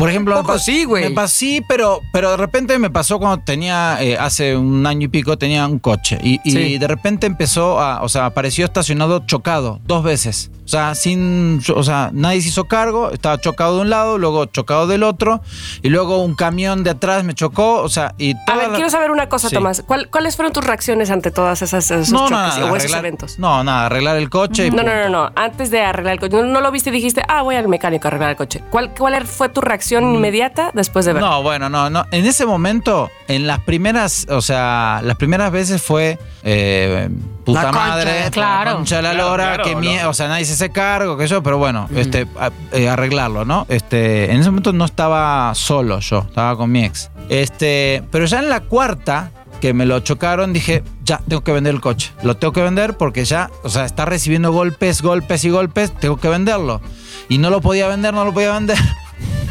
[0.04, 1.14] Por ejemplo, Poco me sí, güey.
[1.14, 5.08] Me sí, pero, pero de repente me pasó cuando tenía, eh, hace un año y
[5.08, 6.18] pico, tenía un coche.
[6.22, 6.78] Y, y Sí.
[6.78, 10.50] de repente empezó a, o sea, apareció estacionado chocado dos veces.
[10.64, 14.46] O sea, sin, o sea, nadie se hizo cargo, estaba chocado de un lado, luego
[14.46, 15.42] chocado del otro,
[15.82, 18.88] y luego un camión de atrás me chocó, o sea, y A ver, la- quiero
[18.88, 19.54] saber una cosa, Sí.
[19.54, 19.82] Tomás.
[19.86, 23.38] ¿Cuál- ¿Cuáles fueron tus reacciones ante todas esas esos No, choques nada, o esos eventos?
[23.38, 25.32] No, nada, arreglar el coche y No, no, no, no.
[25.36, 26.34] Antes de arreglar el coche.
[26.36, 28.62] No, no lo viste y dijiste, ah, voy al mecánico a arreglar el coche.
[28.70, 31.22] ¿Cuál, cuál fue tu reacción inmediata después de ver?
[31.22, 31.26] Mm.
[31.26, 32.04] No, bueno, no, no.
[32.10, 37.08] En ese momento, en las primeras, o sea, las primeras veces fue eh,
[37.44, 38.70] puta La concha, madre, claro.
[38.72, 41.16] la concha de la Claro, lora, claro, que mie- o sea, nadie se hace cargo,
[41.16, 43.66] que eso, pero bueno, este, a- eh, arreglarlo, ¿no?
[43.68, 47.10] Este, en ese momento no estaba solo yo, estaba con mi ex.
[47.28, 49.30] Este, pero ya en la cuarta
[49.60, 52.12] que me lo chocaron, dije, ya, tengo que vender el coche.
[52.22, 56.18] Lo tengo que vender porque ya, o sea, está recibiendo golpes, golpes y golpes, tengo
[56.18, 56.82] que venderlo.
[57.30, 58.76] Y no lo podía vender, no lo podía vender.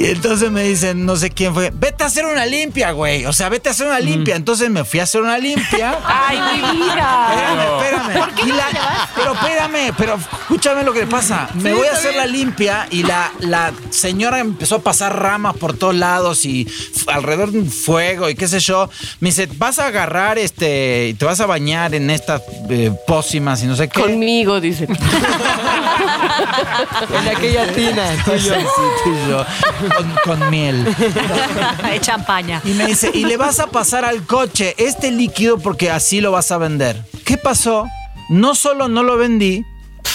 [0.00, 3.26] Y entonces me dicen, no sé quién fue, vete a hacer una limpia, güey.
[3.26, 4.36] O sea, vete a hacer una limpia.
[4.36, 5.98] Entonces me fui a hacer una limpia.
[6.06, 7.28] ¡Ay, mi vida!
[7.34, 7.60] Espérame,
[8.10, 8.48] espérame.
[8.48, 11.48] Y la- pero espérame, pero escúchame lo que le pasa.
[11.54, 15.76] Me voy a hacer la limpia y la, la señora empezó a pasar ramas por
[15.76, 16.68] todos lados y
[17.08, 18.88] alrededor de un fuego y qué sé yo.
[19.18, 23.64] Me dice, vas a agarrar este y te vas a bañar en estas eh, pócimas
[23.64, 24.00] y no sé qué.
[24.00, 24.84] Conmigo, dice.
[27.10, 28.10] en aquella tina.
[28.24, 28.54] tú y yo.
[28.54, 28.60] Sí,
[29.02, 29.44] tú y yo.
[29.96, 30.86] Con, con miel.
[31.82, 32.60] Hay champaña.
[32.64, 36.32] Y me dice, y le vas a pasar al coche este líquido porque así lo
[36.32, 37.04] vas a vender.
[37.24, 37.86] ¿Qué pasó?
[38.28, 39.64] No solo no lo vendí,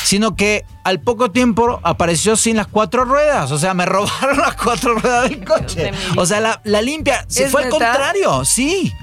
[0.03, 3.51] sino que al poco tiempo apareció sin las cuatro ruedas.
[3.51, 5.91] O sea, me robaron las cuatro ruedas del coche.
[6.17, 8.93] O sea, la, la limpia se ¿Es fue al contrario, sí.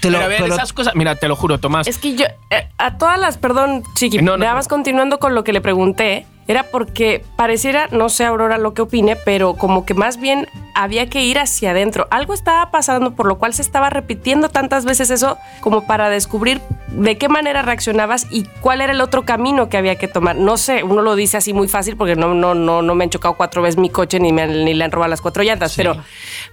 [0.00, 1.86] Te lo- Pero a ver, pero- esas cosas, mira, te lo juro, Tomás.
[1.88, 4.56] Es que yo, eh, a todas las, perdón, Chiqui, No, no, nada no.
[4.58, 8.82] más continuando con lo que le pregunté, era porque pareciera, no sé Aurora lo que
[8.82, 12.06] opine, pero como que más bien había que ir hacia adentro.
[12.10, 16.60] Algo estaba pasando por lo cual se estaba repitiendo tantas veces eso como para descubrir
[16.88, 20.36] de qué manera reaccionabas y cuál era el otro camino que había que tomar.
[20.36, 23.10] No sé, uno lo dice así muy fácil porque no, no, no, no me han
[23.10, 25.74] chocado cuatro veces mi coche ni, me han- ni le han robado las cuatro llantas,
[25.76, 25.96] pero,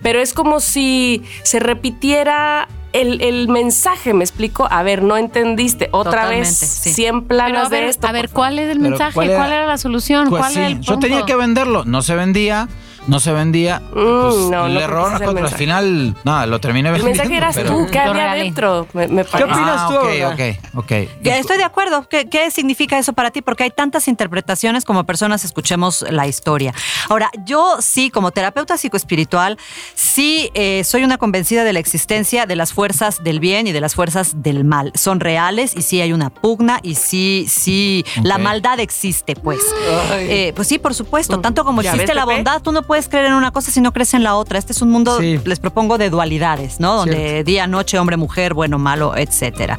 [0.02, 2.68] pero es como si se repitiera
[3.02, 4.68] el, el mensaje, ¿me explico?
[4.70, 5.90] A ver, no entendiste.
[5.92, 6.94] Otra Totalmente, vez, sí.
[6.94, 8.08] 100 Pero planas a ver, de esto.
[8.08, 9.14] a ver, ¿cuál es el mensaje?
[9.14, 9.66] ¿cuál ¿Cuál era?
[9.66, 10.30] la solución?
[10.30, 12.68] Pues ¿Cuál sí, era el yo tenía que venderlo, no se vendía.
[13.08, 13.82] No se vendía.
[13.94, 15.48] pues, Mm, no, le robaron que las cuatro.
[15.48, 17.18] Al final, nada, lo terminé El vendiendo.
[17.24, 18.88] mensaje eras pero- tú, ¿qué Lo había adentro?
[18.94, 19.44] Me, me parece.
[19.52, 20.08] opinas Ah, tú,
[21.24, 22.08] estoy de acuerdo.
[22.10, 23.42] ¿Qué, qué significa eso para ti?
[23.42, 26.74] Porque hay tantas interpretaciones como personas escuchemos la historia.
[27.10, 29.58] Ahora, yo sí, como terapeuta psicoespiritual,
[29.94, 33.82] sí eh, soy una convencida de la existencia de las fuerzas del bien y de
[33.82, 34.92] las fuerzas del mal.
[34.96, 39.60] Son reales y sí hay una pugna y sí, sí, la maldad existe, pues.
[40.14, 41.40] Eh, pues sí, por supuesto.
[41.40, 43.82] Tanto como ¿Ya existe ves, la bondad, tú no puedes creer en una cosa si
[43.82, 44.58] no crees en la otra.
[44.58, 45.40] Este es un mundo, Sí.
[45.46, 46.96] les propongo, de dualidades, ¿no?
[46.98, 47.44] Donde Cierto.
[47.46, 49.78] día, noche, hombre, mujer, bueno, malo, etcétera.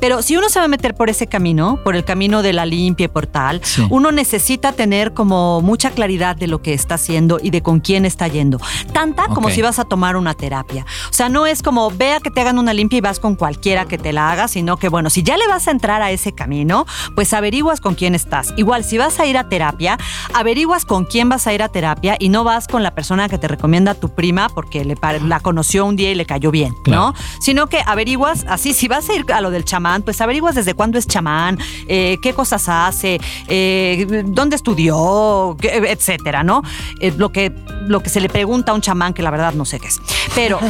[0.00, 2.66] Pero si uno se va a meter por ese camino, por el camino de la
[2.66, 3.86] limpia y por tal, Sí.
[3.90, 8.04] uno necesita tener como mucha claridad de lo que está haciendo y de con quién
[8.04, 8.60] está yendo.
[8.92, 10.84] Tanta como si vas a tomar una terapia.
[11.10, 13.86] O sea, no es como vea que te hagan una limpia y vas con cualquiera
[13.86, 16.32] que te la haga, sino que bueno, si ya le vas a entrar a ese
[16.32, 18.52] camino, pues averiguas con quién estás.
[18.56, 19.98] Igual, si vas a ir a terapia,
[20.34, 23.28] averiguas con quién vas a ir a terapia y no vas vas con la persona
[23.28, 26.50] que te recomienda a tu prima porque le la conoció un día y le cayó
[26.50, 27.14] bien, ¿no?
[27.40, 30.74] Sino que averiguas, así, si vas a ir a lo del chamán, pues averiguas desde
[30.74, 31.56] cuándo es chamán,
[31.86, 36.62] eh, qué cosas hace, eh, dónde estudió, etcétera, ¿no?
[37.00, 37.52] Eh, lo, que,
[37.86, 40.00] lo que se le pregunta a un chamán, que la verdad no sé qué es.
[40.34, 40.58] Pero.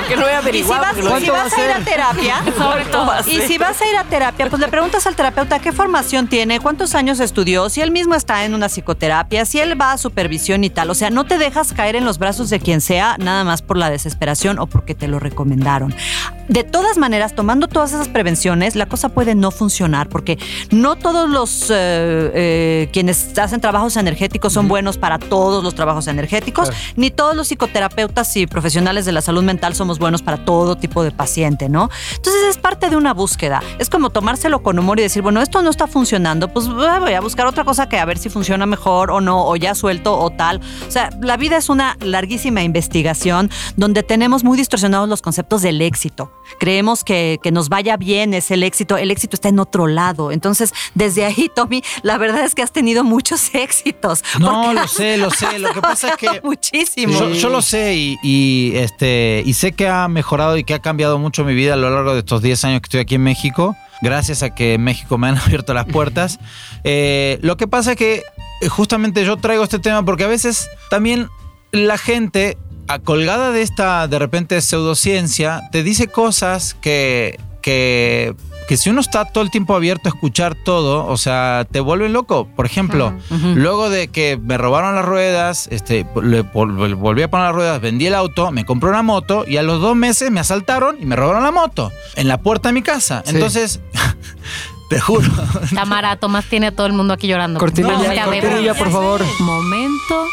[0.00, 2.36] Porque no he Y si vas, porque lo- y si vas a ir a terapia,
[2.58, 3.12] Sobre todo.
[3.26, 6.58] y si vas a ir a terapia, pues le preguntas al terapeuta qué formación tiene,
[6.60, 10.59] cuántos años estudió, si él mismo está en una psicoterapia, si él va a supervisión
[10.64, 10.90] y tal.
[10.90, 13.76] O sea, no te dejas caer en los brazos de quien sea, nada más por
[13.76, 15.94] la desesperación o porque te lo recomendaron.
[16.48, 20.36] De todas maneras, tomando todas esas prevenciones, la cosa puede no funcionar porque
[20.70, 26.08] no todos los eh, eh, quienes hacen trabajos energéticos son buenos para todos los trabajos
[26.08, 30.76] energéticos, ni todos los psicoterapeutas y profesionales de la salud mental somos buenos para todo
[30.76, 31.88] tipo de paciente, ¿no?
[32.16, 33.62] Entonces es parte de una búsqueda.
[33.78, 37.12] Es como tomárselo con humor y decir, bueno, esto no está funcionando, pues ah, voy
[37.12, 40.18] a buscar otra cosa que a ver si funciona mejor o no, o ya suelto
[40.18, 40.49] o tal.
[40.58, 45.80] O sea, la vida es una larguísima investigación donde tenemos muy distorsionados los conceptos del
[45.82, 46.32] éxito.
[46.58, 50.32] Creemos que, que nos vaya bien es el éxito, el éxito está en otro lado.
[50.32, 54.24] Entonces, desde ahí, Tommy, la verdad es que has tenido muchos éxitos.
[54.38, 55.58] No, lo has- sé, lo sé.
[55.58, 57.12] Lo que pasa es que Muchísimo.
[57.18, 60.78] Yo, yo lo sé y, y, este, y sé que ha mejorado y que ha
[60.80, 63.22] cambiado mucho mi vida a lo largo de estos 10 años que estoy aquí en
[63.22, 66.38] México, gracias a que en México me han abierto las puertas.
[66.84, 68.22] Eh, lo que pasa es que
[68.68, 71.28] justamente yo traigo este tema porque a veces también
[71.72, 72.58] la gente,
[72.88, 78.34] a- colgada de esta de repente pseudociencia, te dice cosas que, que,
[78.68, 82.12] que si uno está todo el tiempo abierto a escuchar todo, o sea, te vuelven
[82.12, 82.46] loco.
[82.54, 83.12] Por ejemplo,
[83.56, 88.06] luego de que me robaron las ruedas, este, le volví a poner las ruedas, vendí
[88.06, 91.16] el auto, me compré una moto y a los dos meses me asaltaron y me
[91.16, 93.22] robaron la moto en la puerta de mi casa.
[93.24, 93.34] Sí.
[93.34, 93.80] Entonces,
[94.90, 95.30] te juro.
[95.74, 97.58] Tamara, Tomás tiene a todo el mundo aquí llorando.
[97.60, 99.22] Cortinilla, No, ya cortinilla, por favor.
[99.38, 100.26] Momento.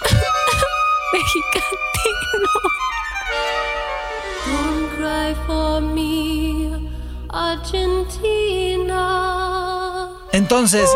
[1.12, 2.48] Mexicantino.
[4.46, 6.70] Don't cry for me,
[7.28, 9.04] Argentina.
[10.38, 10.88] Entonces,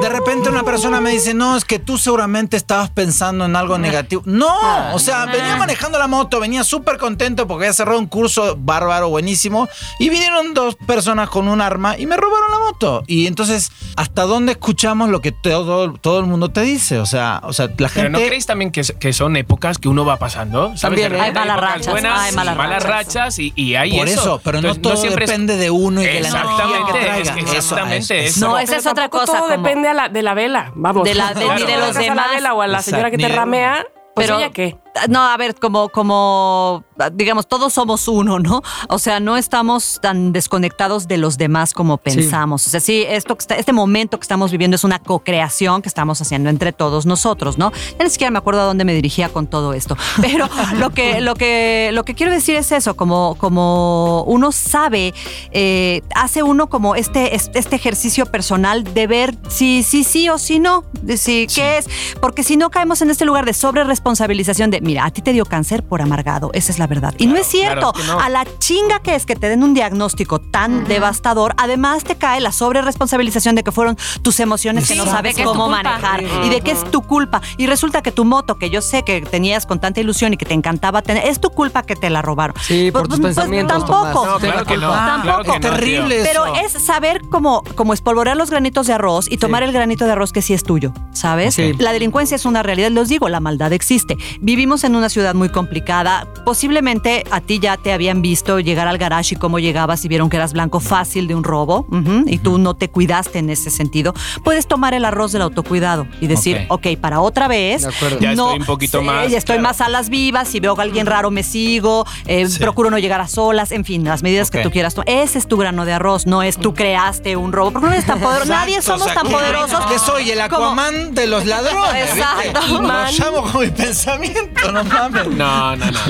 [0.00, 3.76] de repente una persona me dice, no, es que tú seguramente estabas pensando en algo
[3.76, 4.22] negativo.
[4.24, 8.56] No, o sea, venía manejando la moto, venía súper contento porque había cerrado un curso
[8.58, 9.68] bárbaro, buenísimo,
[9.98, 13.04] y vinieron dos personas con un arma y me robaron la moto.
[13.06, 16.98] Y entonces, ¿hasta dónde escuchamos lo que todo, todo el mundo te dice?
[16.98, 18.10] O sea, o sea la Pero gente...
[18.10, 20.68] ¿no creéis también que, son épocas que uno va pasando?
[20.78, 20.80] ¿Sabes?
[20.80, 21.20] También, ¿eh?
[21.20, 22.82] Hay malas rachas, buenas, hay malas rachas.
[22.84, 26.06] rachas y, y hay Por eso, pero no todo siempre es- depende de uno y
[26.06, 27.34] de la energía que Exactamente, traiga.
[27.36, 28.48] Eso, exactamente, es- eso.
[28.48, 29.26] No, Pero esa es otra cosa.
[29.38, 31.04] Todo como- depende a la- de la vela, vamos.
[31.04, 32.26] De la- de- ni de los das a demás.
[32.28, 34.76] la vela o a la señora que te ramea, pues Pero- ella qué.
[35.08, 36.84] No, a ver, como, como,
[37.14, 38.62] digamos, todos somos uno, ¿no?
[38.88, 42.66] O sea, no estamos tan desconectados de los demás como pensamos.
[42.66, 45.88] O sea, sí, esto que está- este momento que estamos viviendo es una co-creación que
[45.88, 47.72] estamos haciendo entre todos nosotros, ¿no?
[47.98, 49.96] Ya ni siquiera me acuerdo a dónde me dirigía con todo esto.
[50.20, 55.14] Pero lo que, lo que, lo que quiero decir es eso, como, como uno sabe,
[55.52, 60.60] eh, hace uno como este, este ejercicio personal de ver si sí, sí o si
[60.60, 61.86] no, de si qué es,
[62.20, 65.32] porque si no caemos en este lugar de sobre responsabilización de, mira, a ti te
[65.32, 67.14] dio cáncer por amargado, esa es la verdad.
[67.18, 68.20] y no es cierto, claro, es que no.
[68.20, 72.40] a la chinga que es que te den un diagnóstico tan devastador, además te cae
[72.40, 76.48] la sobre responsabilización de que fueron tus emociones que no sabes que cómo manejar y
[76.48, 77.40] de que es tu culpa.
[77.56, 80.44] Y resulta que tu moto, que yo sé que tenías con tanta ilusión y que
[80.44, 82.56] te encantaba tener, es tu culpa que te la robaron.
[82.60, 84.22] Sí, por Pues- tus pues pensamientos, tampoco.
[84.24, 84.26] Tomás.
[84.26, 84.90] No, claro que no.
[84.90, 85.42] Tampoco.
[85.44, 86.20] claro que terrible.
[86.24, 90.12] Pero es saber cómo, cómo espolvorear los granitos de arroz y tomar el granito de
[90.12, 91.54] arroz que sí es tuyo, ¿sabes?
[91.54, 91.72] Sí.
[91.78, 94.16] La delincuencia es una realidad, los digo, la maldad existe.
[94.40, 96.26] Vivimos en una ciudad muy complicada.
[96.44, 100.30] Posiblemente a ti ya te habían visto llegar al garage y cómo llegabas y vieron
[100.30, 101.86] que eras blanco fácil de un robo
[102.26, 104.14] y tú no te cuidaste en ese sentido.
[104.44, 107.86] Puedes tomar el arroz del autocuidado y decir, ok, para otra vez.
[108.20, 109.68] Ya no, estoy un poquito sé, más, ya estoy claro.
[109.68, 112.58] más a las vivas, si veo a alguien raro me sigo, eh, Sí.
[112.58, 114.94] procuro no llegar a solas, en fin, las medidas que tú quieras.
[114.94, 115.08] tomar.
[115.08, 118.06] Ese es tu grano de arroz, no es tú creaste un robo, porque no eres
[118.06, 118.52] tan poderoso.
[118.52, 119.86] Nadie somos o sea, tan ¿qué- poderosos.
[119.86, 122.10] Que soy el como- Aquaman de los ladrones.
[122.10, 122.60] Exacto.
[122.68, 125.26] Lo llamo con mi pensamiento, no mames.
[125.28, 126.00] No, no, no.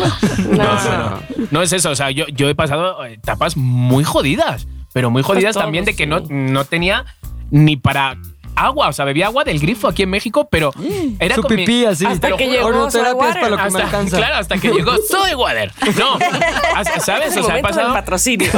[0.49, 1.23] No, no, no.
[1.51, 1.91] No es eso.
[1.91, 4.67] O sea, yo, yo he pasado etapas muy jodidas.
[4.93, 6.11] Pero muy jodidas todos, también de que sí.
[6.11, 7.07] no, no tenía
[7.51, 8.19] ni para
[8.55, 8.89] agua.
[8.89, 10.71] O sea, bebía agua del grifo aquí en México, pero
[11.19, 12.05] era Su con mi- pipí así.
[12.05, 12.83] Hasta que llegó juro.
[12.83, 14.17] Oroterapia es para lo que me Hasta- alcanza.
[14.19, 15.73] Claro, hasta que llegó Soy Water.
[15.99, 16.19] No,
[17.01, 17.35] ¿sabes?
[17.39, 17.95] O sea, he pasado.
[17.95, 18.51] patrocinio.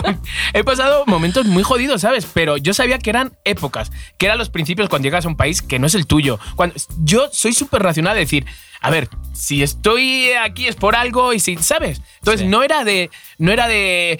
[0.54, 2.26] He pasado momentos muy jodidos, ¿sabes?
[2.32, 5.60] Pero yo sabía que eran épocas, que eran los principios cuando llegas a un país
[5.62, 6.38] que no es el tuyo.
[6.56, 8.46] Cuando, yo soy súper racional de decir,
[8.82, 12.02] a ver, si estoy aquí es por algo y si, ¿sabes?
[12.18, 12.46] Entonces Sí.
[12.48, 14.18] no era de, no era de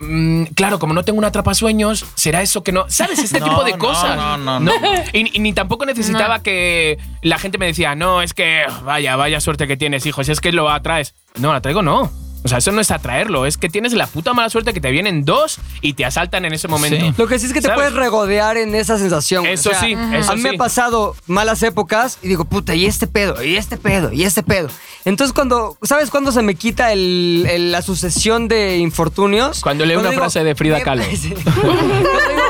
[0.00, 2.84] mm, claro, como no tengo un atrapasueños, será eso que no.
[2.88, 3.18] ¿Sabes?
[3.20, 4.16] Este No, tipo de no, cosas.
[4.16, 4.72] no, no, no.
[5.12, 9.40] Y, y ni tampoco necesitaba que la gente me decía, no, es que vaya, vaya
[9.40, 11.14] suerte que tienes, hijos, es que lo atraes.
[11.38, 12.10] No, la traigo no.
[12.44, 14.90] O sea, eso no es atraerlo, es que tienes la puta mala suerte que te
[14.90, 16.98] vienen dos y te asaltan en ese momento.
[17.00, 17.14] Sí.
[17.16, 17.76] Lo que sí es que te ¿Sabes?
[17.78, 19.46] puedes regodear en esa sensación.
[19.46, 20.54] Eso sí, eso A mí me sí.
[20.54, 24.42] ha pasado malas épocas y digo, puta, y este pedo, y este pedo, y este
[24.42, 24.68] pedo.
[25.06, 29.60] Entonces, cuando, ¿sabes cuándo se me quita el- el- la sucesión de infortunios?
[29.62, 31.02] Cuando leo una frase de Frida Kahlo.
[31.14, 31.32] Sí.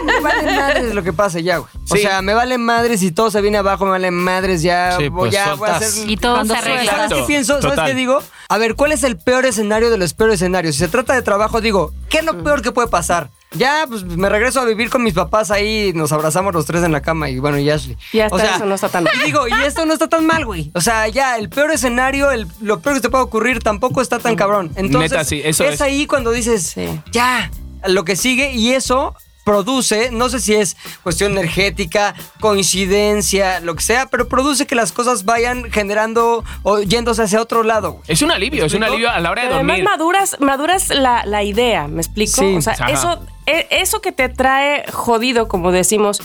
[0.04, 1.70] Me vale madres lo que pase ya, güey.
[1.90, 2.02] O Sí.
[2.02, 4.96] sea, me vale madres y todo se viene abajo, me vale madres ya.
[4.98, 6.08] Sí, voy, pues, ya voy a hacer.
[6.10, 6.92] Y todo se arregla.
[6.92, 7.54] ¿Sabes qué pienso?
[7.60, 7.86] ¿Sabes Total.
[7.90, 8.22] qué digo?
[8.48, 10.74] A ver, ¿cuál es el peor escenario de los peores escenarios?
[10.76, 13.30] Si se trata de trabajo, digo, ¿qué es lo peor que puede pasar?
[13.52, 16.90] Ya, pues me regreso a vivir con mis papás ahí, nos abrazamos los tres en
[16.92, 17.96] la cama y bueno, y Ashley.
[18.12, 19.12] Y hasta eso no está tan mal.
[19.22, 20.70] Y digo, y esto no está tan mal, güey.
[20.74, 24.18] O sea, ya, el peor escenario, el, lo peor que te puede ocurrir tampoco está
[24.18, 24.72] tan cabrón.
[24.74, 25.80] Entonces, Neta, sí, eso es, es.
[25.80, 27.00] ahí cuando dices, Sí.
[27.12, 27.50] ya,
[27.86, 29.14] lo que sigue y eso
[29.44, 34.90] produce, no sé si es cuestión energética, coincidencia, lo que sea, pero produce que las
[34.92, 38.00] cosas vayan generando o yéndose hacia otro lado.
[38.08, 39.90] Es un alivio, es un alivio a la hora de Pero además dormir.
[39.90, 42.40] maduras, maduras la, la idea, ¿me explico?
[42.40, 42.56] Sí.
[42.56, 42.90] o sea, Ajá.
[42.90, 46.20] eso, e- eso que te trae jodido, como decimos,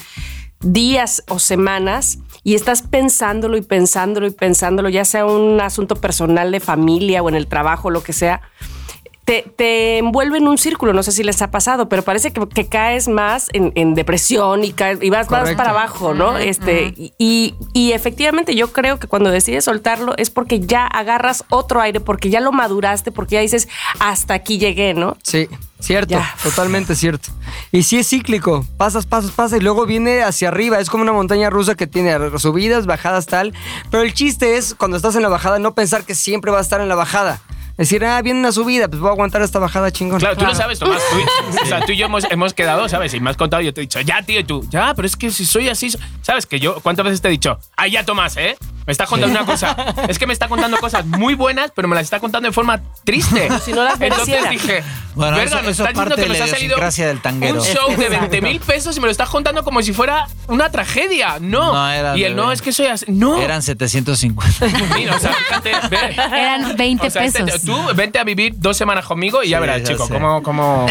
[0.61, 6.51] días o semanas, y estás pensándolo y pensándolo y pensándolo, ya sea un asunto personal
[6.51, 8.41] de familia o en el trabajo, lo que sea.
[9.29, 12.47] Te, te envuelve en un círculo, no sé si les ha pasado, pero parece que,
[12.49, 16.39] que caes más en, en depresión y, caes, y vas más para abajo, ¿no?
[16.39, 21.79] este, y, y efectivamente yo creo que cuando decides soltarlo es porque ya agarras otro
[21.79, 23.67] aire, porque ya lo maduraste, porque ya dices,
[23.99, 25.15] hasta aquí llegué, ¿no?
[25.21, 25.47] Sí,
[25.79, 26.33] cierto, Ya.
[26.41, 27.29] totalmente cierto.
[27.71, 31.13] Y sí es cíclico, pasas, pasas, pasas y luego viene hacia arriba, es como una
[31.13, 33.53] montaña rusa que tiene subidas, bajadas, tal.
[33.91, 36.61] Pero el chiste es, cuando estás en la bajada, no pensar que siempre va a
[36.61, 37.39] estar en la bajada.
[37.79, 40.19] Decir, ah, viene una subida, pues voy a aguantar esta bajada chingón.
[40.19, 41.01] Claro, tú lo sabes, Tomás.
[41.11, 43.13] Tú, o sea, tú y yo hemos, hemos quedado, ¿sabes?
[43.13, 45.15] Y me has contado, yo te he dicho, ya, tío, y tú, ya, pero es
[45.15, 45.89] que si soy así,
[46.21, 46.45] ¿sabes?
[46.45, 47.57] Que yo, ¿cuántas veces te he dicho?
[47.77, 48.57] Ay, ya, Tomás, ¿eh?
[48.89, 49.75] Me está contando una cosa.
[50.07, 52.81] Es que me está contando cosas muy buenas, pero me las está contando de forma
[53.03, 53.47] triste.
[53.63, 54.83] si no las Entonces dije,
[55.13, 56.47] Bueno, verga, eso- nos eso está es diciendo que nos ha
[56.91, 57.61] salido del tanguero.
[57.61, 58.19] un show de Exacto.
[58.31, 61.37] 20 mil pesos y me lo estás contando como si fuera una tragedia.
[61.39, 61.71] No.
[61.71, 63.05] No, eran y él, de- no, es que soy así.
[63.09, 63.39] No.
[63.39, 64.65] Eran 750.
[64.95, 66.15] Mira, o sea, fíjate, ve.
[66.15, 67.61] Eran 20 O sea, este- pesos.
[67.61, 70.13] tú vente a vivir dos semanas conmigo y ya Sí, verás, chico, sé.
[70.15, 70.87] cómo, cómo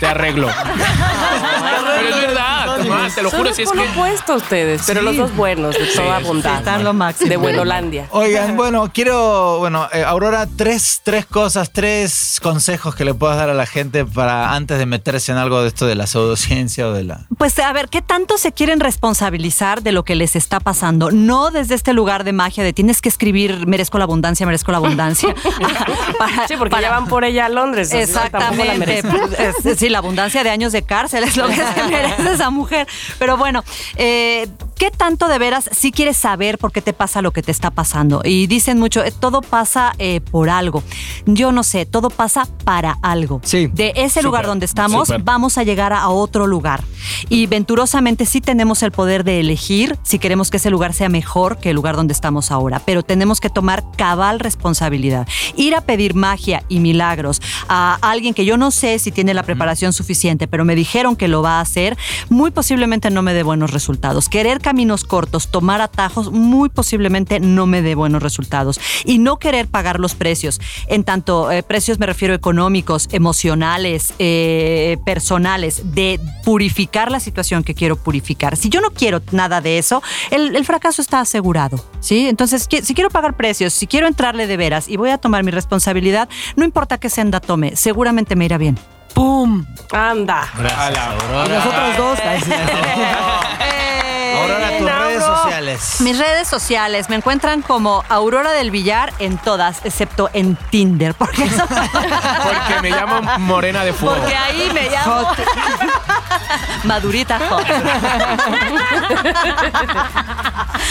[0.00, 0.48] te arreglo.
[2.00, 3.78] pero es verdad, Tomás, te lo Son juro, los si es que.
[3.80, 6.58] opuestos ustedes, pero los dos buenos, de toda bondad.
[6.58, 7.25] Están lo máximo.
[7.28, 8.08] De Buenolandia.
[8.12, 13.50] Oigan, bueno, quiero, bueno, eh, Aurora, tres, tres cosas, tres consejos que le puedas dar
[13.50, 16.92] a la gente para antes de meterse en algo de esto de la pseudociencia o
[16.92, 17.26] de la...
[17.38, 21.10] Pues a ver, ¿qué tanto se quieren responsabilizar de lo que les está pasando?
[21.10, 24.78] No desde este lugar de magia de tienes que escribir merezco la abundancia, merezco la
[24.78, 25.34] abundancia.
[26.18, 27.92] Para- Sí, porque para- ya van por ella a Londres.
[27.92, 29.02] la Exactamente.
[29.02, 29.48] merece.
[29.64, 32.86] Es- sí, la abundancia de años de cárcel es lo que se merece esa mujer.
[33.18, 33.64] Pero bueno,
[33.96, 34.46] eh,
[34.76, 37.70] ¿qué tanto de veras sí quieres saber por qué te pasa lo que te está
[37.70, 38.22] pasando?
[38.24, 40.82] Y dicen mucho, eh, todo pasa eh, por algo.
[41.26, 43.40] Yo no sé, todo pasa para algo.
[43.44, 43.68] Sí.
[43.68, 46.84] De ese lugar donde estamos, vamos a llegar a, a otro lugar.
[47.28, 51.58] Y venturosamente sí tenemos el poder de elegir si queremos que ese lugar sea mejor
[51.58, 52.80] que el lugar donde estamos ahora.
[52.84, 55.26] Pero tenemos que tomar cabal responsabilidad.
[55.56, 59.42] Ir a pedir magia y milagros a alguien que yo no sé si tiene la
[59.42, 61.96] preparación suficiente, pero me dijeron que lo va a hacer,
[62.28, 64.28] muy posiblemente no me dé buenos resultados.
[64.28, 66.95] Querer caminos cortos, tomar atajos, muy posiblemente
[67.40, 68.80] no me dé buenos resultados.
[69.04, 70.60] Y no querer pagar los precios.
[70.88, 77.74] En tanto, eh, precios me refiero económicos, emocionales, eh, personales, de purificar la situación que
[77.74, 78.56] quiero purificar.
[78.56, 81.82] Si yo no quiero nada de eso, el, el fracaso está asegurado.
[82.00, 82.28] ¿sí?
[82.28, 85.50] Entonces, si quiero pagar precios, si quiero entrarle de veras y voy a tomar mi
[85.50, 88.78] responsabilidad, no importa qué senda tome, seguramente me irá bien.
[89.14, 89.64] ¡Pum!
[89.92, 90.46] Anda.
[90.58, 91.14] Gracias,
[91.46, 92.18] Y nosotros dos.
[94.42, 95.96] Aurora, tus redes sociales.
[96.00, 101.44] Mis redes sociales me encuentran como Aurora del Villar en todas, excepto en Tinder, porque
[101.44, 104.16] eso- Porque me llamo Morena de Fuego.
[104.20, 105.28] porque ahí me llamo
[106.84, 107.66] Madurita Hot.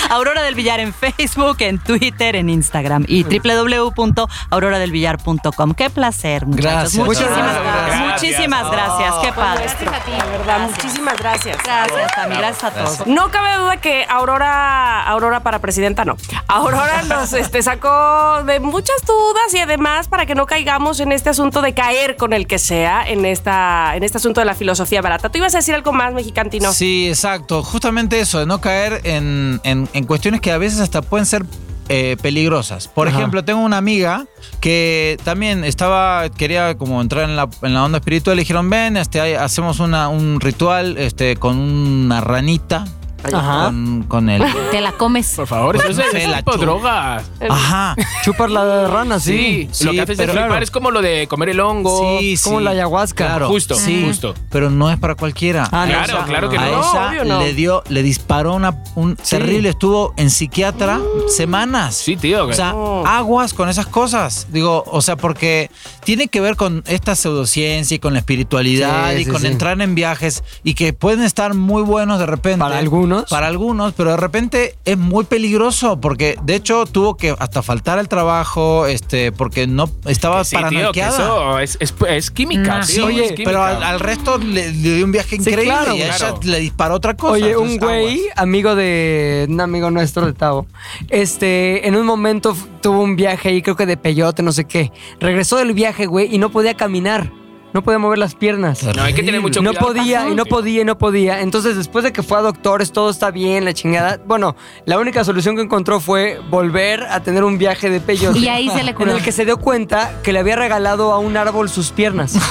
[0.10, 5.74] Aurora del Villar en Facebook, en Twitter, en Instagram y www.auroradelvillar.com.
[5.74, 6.94] Qué placer, muchachos.
[6.94, 7.64] Gracias, Muchísimas gracias.
[7.64, 8.22] Gracias.
[8.22, 9.16] Muchísimas gracias.
[9.22, 9.66] Qué padre.
[9.66, 10.12] Gracias a ti.
[10.18, 11.58] La verdad, muchísimas gracias.
[11.64, 12.36] Gracias, Tami.
[12.36, 13.08] Gracias a todos.
[13.08, 16.18] No cabe duda que Aurora, Aurora para presidenta no.
[16.48, 21.30] Aurora nos este, sacó de muchas dudas y además para que no caigamos en este
[21.30, 25.02] asunto de caer con el que sea en esta en este asunto de la filosofía
[25.02, 25.30] barata.
[25.36, 26.72] ¿Tú ibas a decir algo más, mexicantino?
[26.72, 27.62] Sí, exacto.
[27.62, 31.44] Justamente eso, de no caer en, en- en cuestiones que a veces hasta pueden ser
[31.90, 32.88] eh, peligrosas.
[32.88, 33.18] Por Ajá.
[33.18, 34.28] ejemplo, tengo una amiga
[34.62, 38.38] que también estaba, quería como entrar en la, en la onda espiritual.
[38.38, 42.86] Le dijeron, ven, este, hacemos una, un ritual este, con una ranita.
[43.34, 43.66] Ajá.
[43.66, 44.44] Con, con el...
[44.72, 45.34] Te la comes.
[45.36, 47.24] Por favor, eso es, es la tipo droga.
[47.50, 47.96] Ajá.
[48.24, 49.70] Chupar la rana, sí.
[49.72, 50.64] Sí, lo sí, que haces pero es flipar claro.
[50.64, 52.20] es como lo de comer el hongo.
[52.20, 53.26] Sí, como la ayahuasca.
[53.26, 53.48] Claro.
[53.48, 54.34] Justo, sí, justo.
[54.50, 55.68] Pero no es para cualquiera.
[55.72, 56.80] Ah, no, Claro, o sea, claro que a no.
[56.82, 57.40] esa obvio no.
[57.40, 61.96] le dio, le disparó una, un terrible, estuvo en psiquiatra semanas.
[61.96, 62.46] Sí, tío.
[62.48, 63.06] O sea, No.
[63.06, 64.48] aguas con esas cosas.
[64.50, 65.70] Digo, o sea, porque
[66.04, 69.48] tiene que ver con esta pseudociencia y con la espiritualidad Sí, y sí, con sí.
[69.48, 72.60] entrar en viajes y que pueden estar muy buenos de repente.
[72.60, 73.15] Para algunos.
[73.30, 77.98] Para algunos, pero de repente es muy peligroso porque de hecho tuvo que hasta faltar
[78.00, 81.16] al trabajo, este, porque no estaba sí, tío, que paranoiqueada.
[81.18, 82.86] eso es, es, es química, Nah.
[82.86, 82.88] tío.
[82.88, 83.44] Sí, es oye, química.
[83.46, 86.60] pero al, al resto le, le dio un viaje increíble claro, y a ella le
[86.60, 87.34] disparó otra cosa.
[87.34, 88.38] Oye, Entonces, un güey, aguas.
[88.38, 90.68] amigo de un amigo nuestro de Tavo,
[91.10, 94.92] este, en un momento tuvo un viaje ahí, creo que de peyote, no sé qué.
[95.20, 97.32] Regresó del viaje, güey, y no podía caminar.
[97.76, 98.82] No podía mover las piernas.
[98.96, 99.88] No, hay que tener mucho No cuidado.
[99.88, 101.42] podía, y no podía, y no podía.
[101.42, 104.18] Entonces, después de que fue a doctores, todo está bien, la chingada.
[104.26, 104.56] Bueno,
[104.86, 108.40] la única solución que encontró fue volver a tener un viaje de peyote.
[108.40, 109.12] Y ahí se le En curó.
[109.18, 112.36] el que se dio cuenta que le había regalado a un árbol sus piernas.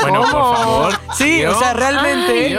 [0.00, 0.56] Bueno, por ¿Cómo?
[0.56, 0.94] favor.
[1.16, 2.58] Sí, o sea, realmente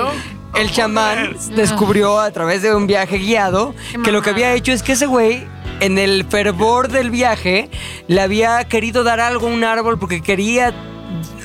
[0.55, 4.82] el chamán descubrió a través de un viaje guiado que lo que había hecho es
[4.84, 5.45] que ese güey,
[5.82, 7.70] en el fervor del viaje,
[8.07, 10.74] le había querido dar algo a un árbol porque quería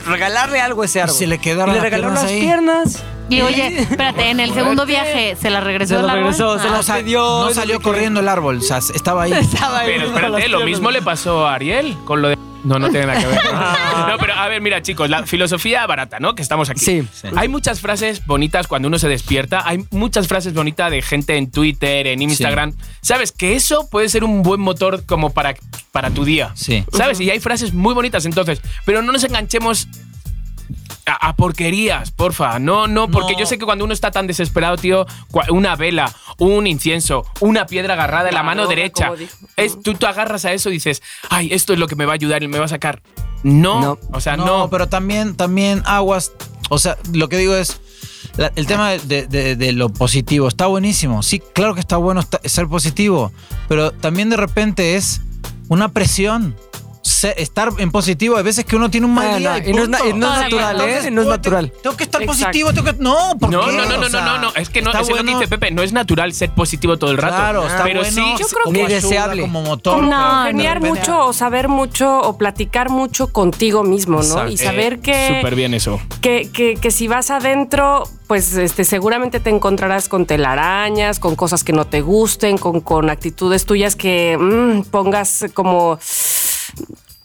[0.09, 1.15] regalarle algo a ese árbol.
[1.17, 2.41] se le quedaron Y le las regaló piernas las ahí.
[2.41, 3.05] piernas.
[3.31, 6.11] Y oye, espérate, en el segundo viaje se la regresó Se árbol?
[6.13, 6.71] regresó, se Ah.
[6.73, 9.33] lo O sea, pidió, no salió corriendo el árbol, o sea, estaba ahí.
[9.39, 12.39] Estaba ahí Pero espérate, lo mismo le pasó a Ariel con lo de.
[12.65, 13.39] No, no tiene nada que ver.
[14.09, 16.35] No, pero a ver, mira, chicos, la filosofía barata, ¿no?
[16.35, 16.81] Que estamos aquí.
[16.81, 17.03] Sí.
[17.37, 19.63] Hay muchas frases bonitas cuando uno se despierta.
[19.67, 22.75] Hay muchas frases bonitas de gente en Twitter, en Instagram.
[23.03, 23.33] ¿Sabes?
[23.33, 25.55] Que eso puede ser un buen motor como para,
[25.93, 26.53] para tu día.
[26.55, 26.85] Sí.
[26.93, 27.21] ¿Sabes?
[27.21, 28.63] Y hay frases muy bonitas entonces.
[28.85, 29.89] Pero no nos enganchemos
[31.09, 32.59] a, a porquerías, porfa.
[32.59, 33.41] No, no, porque No.
[33.41, 35.07] yo sé que cuando uno está tan desesperado, tío,
[35.51, 39.11] una vela, un incienso, una piedra agarrada en la mano derecha,
[39.57, 42.13] es, tú te agarras a eso y dices, ay, esto es lo que me va
[42.13, 43.03] a ayudar y me va a sacar.
[43.43, 43.99] No, No.
[44.13, 44.71] o sea, no, no.
[44.71, 46.33] pero también, también aguas.
[46.71, 47.81] O sea, lo que digo es.
[48.37, 51.23] la- el tema de, de- de lo positivo está buenísimo.
[51.23, 53.33] Sí, claro que está bueno ser positivo.
[53.69, 55.21] Pero también de repente es
[55.69, 56.55] una presión.
[57.25, 59.51] Estar en positivo, hay veces que uno tiene un mal Ah, día.
[59.61, 60.17] no, y no es na- punto.
[60.17, 60.45] y no es Todavía.
[60.59, 60.85] natural, ¿eh?
[60.91, 61.73] Entonces, No es natural.
[61.83, 62.45] Tengo, que estar Exacto.
[62.47, 63.03] positivo, tengo que.
[63.03, 63.73] No, ¿por No, qué?
[63.73, 65.39] no, no, no, O sea, no, no, no, es que no, es lo que bueno-
[65.39, 67.35] dice Pepe, no es natural ser positivo todo el rato.
[67.37, 68.15] Claro, está pero bueno.
[68.15, 69.43] sí, Yo creo como que- ayuda, deseable.
[69.43, 70.03] Como motor.
[70.05, 74.23] No, Geniar repente- mucho o saber mucho o platicar mucho contigo mismo, ¿no?
[74.25, 74.53] Exacto.
[74.53, 76.01] Y saber que, Súper bien eso.
[76.21, 81.65] que, que, que si vas adentro, pues este, seguramente te encontrarás con telarañas, con cosas
[81.65, 85.99] que no te gusten, con, con actitudes tuyas que mm, pongas como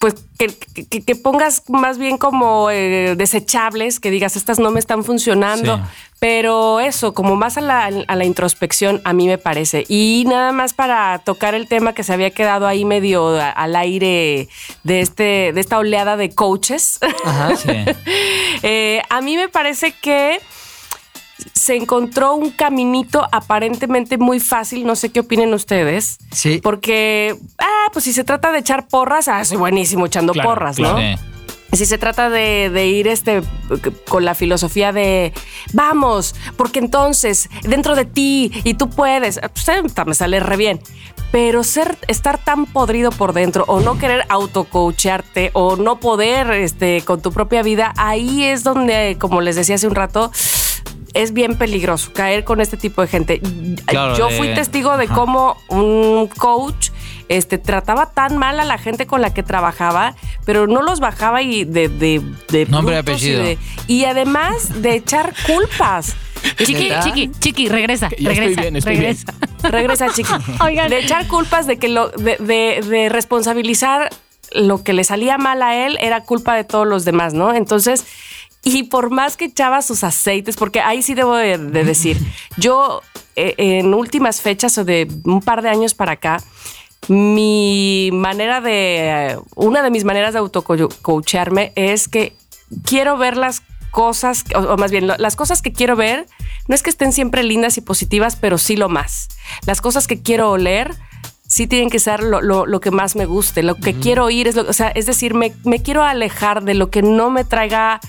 [0.04, 0.49] pues que,
[0.89, 5.78] que- que pongas más bien como eh, desechables, que digas, estas no me están funcionando,
[5.78, 5.82] Sí.
[6.20, 9.86] pero eso, como más a la, a la introspección, a mí me parece.
[9.88, 14.49] Y nada más para tocar el tema que se había quedado ahí medio al aire
[14.84, 16.99] de, este, de esta oleada de coaches.
[17.24, 17.56] Ajá.
[17.56, 17.70] Sí.
[18.66, 20.39] Eh, a mí me parece que
[21.54, 26.18] se encontró un caminito aparentemente muy fácil, no sé qué opinen ustedes.
[26.32, 26.60] Sí.
[26.62, 30.76] Porque, ah, pues si se trata de echar porras, ah, soy buenísimo echando Claro, porras,
[30.78, 31.00] claro.
[31.00, 31.18] ¿no?
[31.18, 31.24] Sí.
[31.74, 33.42] Si se trata de, de ir este
[34.08, 35.34] con la filosofía de
[35.74, 40.80] vamos, porque entonces dentro de ti y tú puedes, pues, eh, me sale re bien.
[41.32, 47.02] Pero ser, estar tan podrido por dentro o no querer autocoachearte o no poder este,
[47.02, 50.32] con tu propia vida, ahí es donde, como les decía hace un rato,
[51.14, 53.41] es bien peligroso caer con este tipo de gente.
[53.86, 55.14] Claro, Yo de- fui testigo de ajá.
[55.16, 56.89] cómo un coach
[57.30, 61.41] este, trataba tan mal a la gente con la que trabajaba, pero no los bajaba
[61.41, 63.41] y de, de, de Nombre y apellido.
[63.41, 63.57] Y, de-
[63.88, 66.16] y además de echar culpas.
[66.57, 69.34] Chiqui, chiqui, chiqui, regresa, ya estoy regresa, bien, estoy regresa.
[69.64, 70.34] Regresa, chiqui.
[70.61, 70.89] Oigan.
[70.89, 74.09] De echar culpas de que lo, de, de- de responsabilizar
[74.51, 77.53] lo que le salía mal a él era culpa de todos los demás, ¿no?
[77.55, 78.05] Entonces,
[78.64, 82.18] y por más que echaba sus aceites, porque ahí sí debo de, de decir,
[82.57, 83.01] yo
[83.36, 86.38] eh, en últimas fechas o de un par de años para acá,
[87.07, 92.34] mi manera de, una de mis maneras de autocoacharme es que
[92.86, 93.61] quiero ver las
[93.91, 96.26] cosas, o, más bien, las cosas que quiero ver,
[96.68, 99.30] no es que estén siempre lindas y positivas, pero sí lo más.
[99.66, 100.95] Las cosas que quiero oler,
[101.54, 103.62] sí tienen que ser lo, lo- lo que más me guste.
[103.62, 106.74] Lo que quiero oír es lo, o sea, es decir, me, me quiero alejar de
[106.74, 107.99] lo que no me traiga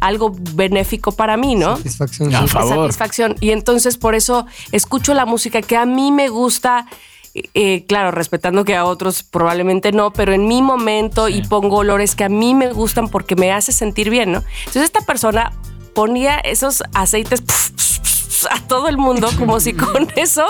[0.00, 1.76] algo benéfico para mí, ¿no?
[1.78, 2.34] Satisfacción.
[2.34, 2.48] A sí.
[2.48, 2.76] favor.
[2.88, 3.36] satisfacción.
[3.40, 6.86] Y entonces por eso escucho la música que a mí me gusta
[7.54, 12.14] eh, claro, respetando que a otros probablemente no, pero en mi momento y pongo olores
[12.16, 14.42] que a mí me gustan porque me hace sentir bien, ¿no?
[14.66, 15.52] Entonces esta persona
[15.94, 17.40] ponía esos aceites
[18.50, 20.44] a todo el mundo como si con eso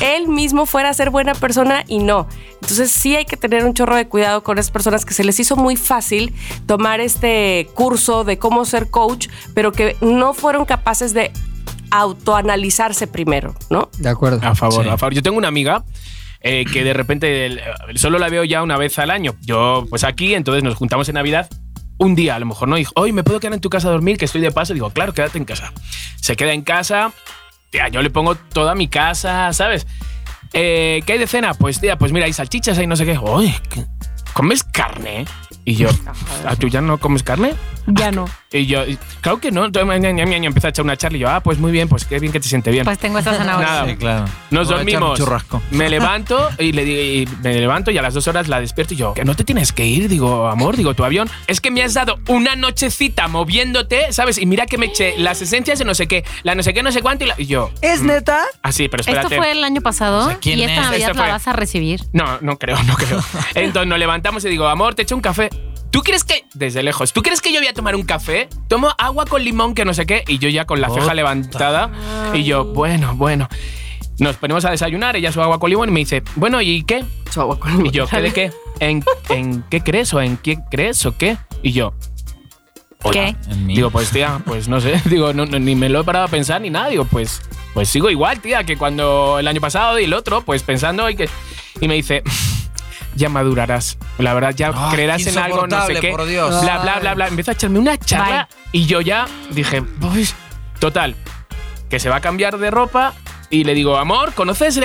[0.00, 2.26] él mismo fuera a ser buena persona y no.
[2.54, 5.38] Entonces sí hay que tener un chorro de cuidado con esas personas que se les
[5.40, 6.34] hizo muy fácil
[6.66, 11.32] tomar este curso de cómo ser coach, pero que no fueron capaces de
[11.90, 13.88] autoanalizarse primero, ¿no?
[13.98, 14.40] De acuerdo.
[14.46, 14.90] A favor, Sí.
[14.90, 15.14] a favor.
[15.14, 15.84] Yo tengo una amiga
[16.40, 17.60] eh, que de repente el-
[17.96, 19.34] solo la veo ya una vez al año.
[19.42, 21.48] Yo, pues aquí, entonces nos juntamos en Navidad.
[21.98, 23.92] Un día, a lo mejor no dijo, hoy me puedo quedar en tu casa a
[23.92, 24.74] dormir, que estoy de paso.
[24.74, 25.72] Digo, claro, quédate en casa.
[26.20, 27.12] Se queda en casa.
[27.70, 29.86] Tía, yo le pongo toda mi casa, ¿sabes?
[30.52, 31.54] Eh, ¿Qué hay de cena?
[31.54, 33.18] Pues, tía, pues mira, hay salchichas, hay no sé qué.
[33.18, 33.54] Uy.
[34.32, 35.26] ¿comes carne?
[35.64, 35.88] Y yo,
[36.46, 37.54] ¿a tú ya no comes carne?
[37.86, 38.24] Ya no.
[38.52, 38.82] Y yo,
[39.20, 39.64] claro que no.
[39.64, 42.32] Entonces, empieza a echar una charla y yo, ah, pues muy bien, pues qué bien
[42.32, 42.84] que te siente bien.
[42.84, 43.66] Pues tengo esta zanahoria.
[43.68, 43.86] Nada.
[43.88, 44.24] Sí, claro.
[44.50, 45.18] Nos Voy dormimos.
[45.18, 45.62] churrasco.
[45.70, 48.96] Me levanto y le y me levanto y a las dos horas la despierto y
[48.96, 51.30] yo, que no te tienes que ir, digo, amor, digo, tu avión.
[51.46, 54.38] Es que me has dado una nochecita moviéndote, ¿sabes?
[54.38, 56.82] Y mira que me eché las esencias de no sé qué, la no sé qué,
[56.82, 58.44] no sé cuánto y, la- y yo, ¿Es neta?
[58.62, 59.36] así, pero Esto espérate.
[59.36, 60.90] fue el año pasado O sea, ¿quién y esta es?
[60.90, 61.30] Navidad la fue.
[61.32, 62.02] vas a recibir.
[62.12, 63.20] No, no creo, no creo.
[63.54, 65.50] Entonces nos levantamos y digo, amor, te echo un café.
[65.92, 68.48] ¿Tú crees que, desde lejos, ¿tú crees que yo voy a tomar un café?
[68.66, 71.90] Tomo agua con limón, que no sé qué, y yo ya con la ceja levantada,
[72.32, 73.46] y yo, bueno, bueno.
[74.18, 77.04] Nos ponemos a desayunar, ella su agua con limón y me dice, bueno, ¿y qué?
[77.30, 78.52] Su agua con Y yo, ¿qué de qué?
[78.80, 81.36] ¿En, en qué crees o en qué crees o qué?
[81.62, 81.92] Y yo,
[83.02, 83.12] hola.
[83.12, 83.36] ¿Qué?
[83.66, 86.28] Digo, pues tía, pues no sé, digo, no, no, ni me lo he parado a
[86.28, 87.42] pensar ni nada, digo, pues,
[87.74, 91.16] pues sigo igual, tía, que cuando el año pasado y el otro, pues pensando y
[91.16, 91.28] que...
[91.80, 92.22] Y me dice,
[93.14, 96.62] ya madurarás, la verdad, ya Ay, creerás en algo, no sé qué, por Dios.
[96.62, 97.28] bla, bla, bla, bla.
[97.28, 100.34] Empieza a echarme una charla y yo ya dije, pues,
[100.78, 101.14] total,
[101.88, 103.14] que se va a cambiar de ropa
[103.50, 104.80] y le digo, amor, ¿conoces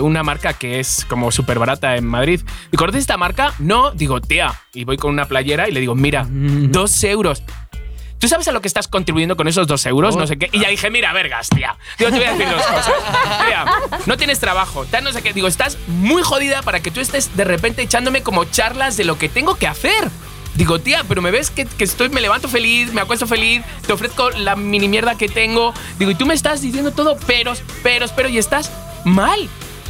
[0.00, 2.40] una marca que es como súper barata en Madrid?
[2.70, 3.52] ¿Y conoces esta marca?
[3.58, 4.54] No, digo, tía.
[4.72, 7.42] Y voy con una playera y le digo, mira, dos euros.
[8.18, 10.16] ¿Tú sabes a lo que estás contribuyendo con esos dos euros?
[10.16, 10.48] No sé qué.
[10.52, 11.76] Y ya dije, mira, vergas, tía.
[11.98, 12.94] Digo, te voy a decir dos cosas.
[13.46, 13.64] Tía,
[14.06, 15.32] no tienes trabajo, tal, no sé qué.
[15.34, 19.18] Digo, estás muy jodida para que tú estés de repente echándome como charlas de lo
[19.18, 20.08] que tengo que hacer.
[20.54, 23.92] Digo, tía, pero me ves que, que estoy, me levanto feliz, me acuesto feliz, te
[23.92, 25.74] ofrezco la mini mierda que tengo.
[25.98, 28.70] Digo, y tú me estás diciendo todo peros, peros, pero y estás
[29.04, 29.48] mal.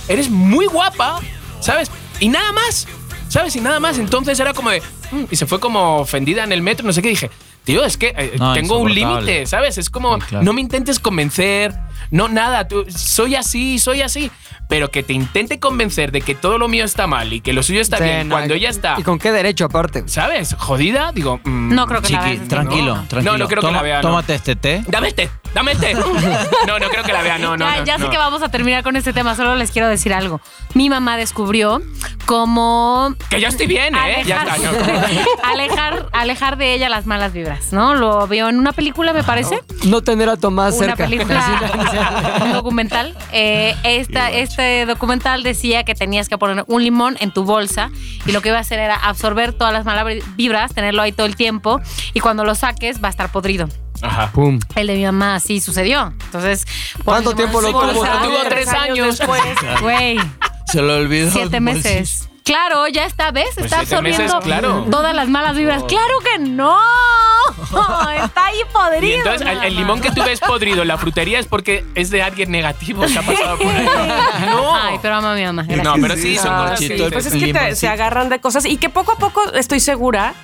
[0.08, 1.20] Eres muy guapa,
[1.60, 1.90] ¿sabes?
[2.18, 2.88] Y nada más,
[3.28, 3.54] ¿sabes?
[3.54, 3.98] Y nada más.
[3.98, 4.80] Entonces era como de.
[5.12, 7.08] "Mm", y se fue como ofendida en el metro, no sé qué.
[7.10, 7.30] Dije,
[7.64, 9.78] tío, es que eh, No, tengo un límite, ¿sabes?
[9.78, 10.44] Es como, Sí, claro.
[10.44, 11.74] no me intentes convencer,
[12.10, 14.30] no nada, tú, soy así, soy así.
[14.68, 17.62] Pero que te intente convencer de que todo lo mío está mal y que lo
[17.62, 20.04] suyo está Sí, bien no, cuando ella está, ¿Y con qué derecho aparte?
[20.06, 20.54] ¿sabes?
[20.58, 21.38] Jodida, digo.
[21.44, 22.48] mm, No creo que la veas.
[22.48, 23.04] tranquilo, No.
[23.06, 23.32] tranquilo.
[23.32, 24.08] No, no creo que la vea, no.
[24.08, 24.82] Tómate este té.
[24.88, 25.94] Dame el té, dame el té.
[26.66, 27.66] No, no creo que la vea, no, no.
[27.66, 30.12] ya no, ya sé que vamos a terminar con este tema, solo les quiero decir
[30.14, 30.40] algo.
[30.74, 31.82] Mi mamá descubrió
[32.26, 34.22] cómo Que ya estoy bien, ¿eh?
[34.24, 34.72] Ya alejar, está.
[34.72, 35.18] no.
[35.44, 37.94] alejar, alejar de ella las malas vibras, ¿no?
[37.94, 39.60] Lo vio en una película, me parece.
[39.84, 41.04] No tener a Tomás una cerca.
[41.04, 43.14] película, un documental.
[43.32, 47.90] Eh, esta, este documental decía que tenías que poner un limón en tu bolsa
[48.24, 51.26] y lo que iba a hacer era absorber todas las malas vibras, tenerlo ahí todo
[51.26, 51.80] el tiempo
[52.12, 53.68] y cuando lo saques va a estar podrido.
[54.00, 54.30] Ajá.
[54.32, 54.60] Pum.
[54.76, 56.12] El de mi mamá así sucedió.
[56.26, 56.66] Entonces,
[57.04, 57.84] ¿Cuánto tiempo lo tuvo?
[57.86, 59.18] Lo tuvo tres años.
[59.18, 59.42] después.
[59.80, 60.18] Güey,
[60.66, 61.30] Se lo olvidó.
[61.32, 62.28] siete meses.
[62.44, 63.50] Claro, ya está, ¿ves?
[63.54, 64.86] Pues está meses, absorbiendo claro.
[64.90, 65.82] todas las malas vibras.
[65.84, 66.78] ¡Claro que no!
[68.24, 69.16] Está ahí podrido.
[69.16, 72.22] Y entonces el, limón que tú ves podrido en la frutería es porque es de
[72.22, 73.86] alguien negativo que ha pasado por ahí.
[74.46, 74.74] No.
[74.74, 75.62] Ay, pero amo a mi mamá.
[75.62, 75.84] Gracias.
[75.84, 78.40] No, pero sí, son Ah, sí, que Chito, Pues es que te- se agarran de
[78.40, 80.34] cosas y que poco a poco estoy segura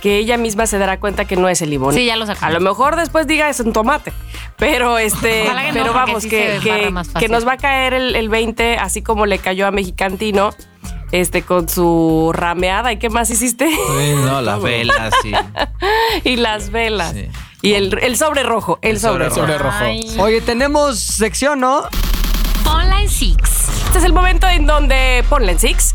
[0.00, 1.92] que ella misma se dará cuenta que no es el limón.
[1.92, 2.44] Sí, ya lo sacó.
[2.44, 4.12] A lo mejor después diga es un tomate,
[4.56, 8.28] pero este, no, pero porque vamos sí que, que, nos va a caer el, el
[8.28, 10.54] 20 así como le cayó a Mexicantino.
[11.12, 12.92] Este, con su rameada.
[12.92, 13.68] ¿Y qué más hiciste?
[13.70, 15.32] Sí, no, las velas, sí.
[16.24, 17.12] y las velas.
[17.12, 17.28] Sí.
[17.62, 18.78] Y el, el sobre rojo.
[18.82, 19.84] El, sobre, sobre rojo.
[20.18, 21.88] Oye, tenemos sección, ¿no?
[22.66, 23.68] Online Six.
[23.86, 25.94] Este es el momento en donde ponle en Six.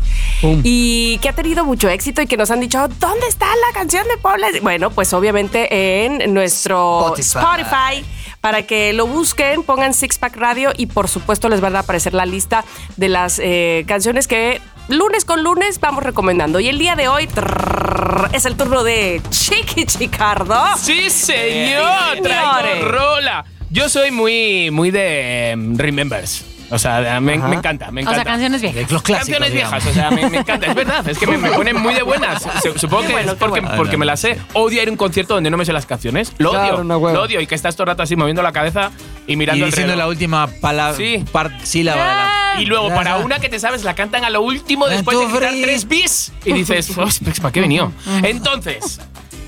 [0.62, 4.04] Y que ha tenido mucho éxito y que nos han dicho, ¿dónde está la canción
[4.08, 7.62] de en Six?" Bueno, pues obviamente en nuestro Spotify.
[7.62, 8.04] Spotify.
[8.40, 12.12] Para que lo busquen, pongan Six Pack Radio y por supuesto les van a aparecer
[12.12, 12.62] la lista
[12.98, 16.60] de las eh, canciones que lunes con lunes vamos recomendando.
[16.60, 20.56] Y el día de hoy trrr, es el turno de Chiqui Chicardo.
[20.76, 22.20] Sí, señor.
[22.22, 22.84] Traigo Señores.
[22.84, 23.44] rola.
[23.70, 26.44] Yo soy muy, muy de em, Remembers.
[26.70, 28.22] O sea, me, me encanta, me O encanta.
[28.22, 28.90] sea, canciones viejas.
[28.90, 29.18] Los clásicos.
[29.38, 29.84] Canciones digamos.
[29.84, 32.02] viejas, o sea, me, me encanta, es verdad, es que me, me ponen muy de
[32.02, 32.42] buenas.
[32.62, 33.76] Su- Supongo que bueno, es porque, bueno.
[33.76, 34.38] porque me las sé.
[34.54, 36.32] Odio ir a un concierto donde no me sé las canciones.
[36.38, 37.40] Lo Claro, odio, lo odio.
[37.40, 38.90] Y que estás todo el rato así moviendo la cabeza
[39.26, 41.22] y mirando Y diciendo la última palabra, Sí.
[41.62, 44.86] sílaba de la Y luego, para una que te sabes, la cantan a lo último
[44.88, 46.32] después de quitar tres bis.
[46.44, 47.92] Y dices, "Pues, pues, ¿para qué he venido?
[48.22, 49.00] Entonces,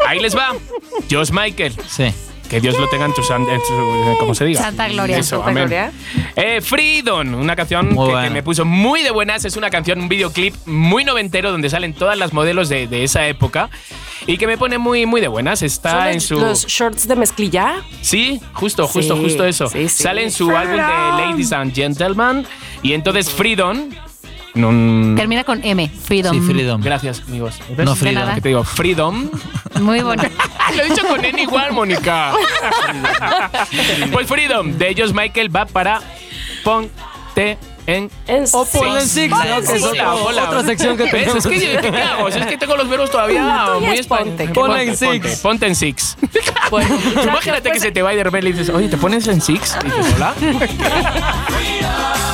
[0.06, 0.52] ahí les va.
[1.10, 1.74] Josh Michael.
[1.88, 2.12] Sí.
[2.48, 4.62] Que Dios lo tenga en su, san- en su- ¿cómo se diga?
[4.62, 5.18] Santa gloria.
[5.18, 5.62] Eso, Santa amén.
[5.64, 5.92] gloria.
[6.36, 9.44] Eh, Freedom, una canción que, me puso muy de buenas.
[9.44, 13.26] Es una canción, un videoclip muy noventero donde salen todas las modelos de, de esa
[13.26, 13.68] época
[14.26, 15.58] y que me pone muy, muy de buenas.
[15.58, 16.34] ¿Son Está en los, su.
[16.38, 17.82] los shorts de mezclilla?
[18.00, 19.66] Sí, justo, justo, Sí, justo eso.
[19.68, 20.02] sí, sí.
[20.04, 20.82] Sale en su álbum de.
[20.82, 22.46] Ladies and Gentlemen
[22.82, 23.90] y entonces Freedom.
[24.56, 26.34] No- Termina con M, Freedom.
[26.34, 26.80] Sí, Freedom.
[26.82, 27.54] Gracias, amigos.
[27.76, 28.22] No, Freedom.
[28.22, 28.34] nada.
[28.34, 28.64] ¿Qué te digo?
[28.64, 29.30] Freedom.
[29.80, 30.28] Muy bonito.
[30.76, 32.32] Lo he dicho con N igual, Mónica.
[34.12, 36.00] pues Freedom de ellos Michael va para
[36.64, 39.82] Ponte en En O ponle en Six, Que es Six.
[39.84, 41.36] otra, otra sección que tenemos.
[41.36, 42.30] Es que yo, ¿qué hago?
[42.32, 44.34] Si es que tengo los verbos todavía muy es españoles.
[44.34, 44.42] ponte.
[44.44, 45.40] En Ponte, Six.
[45.40, 46.16] Ponte en Six.
[46.70, 46.88] Bueno,
[47.22, 49.40] Imagínate que pues, se te va y de repente le dices, oye, ¿te pones en
[49.40, 49.76] Six?
[49.82, 50.34] Y dices, hola.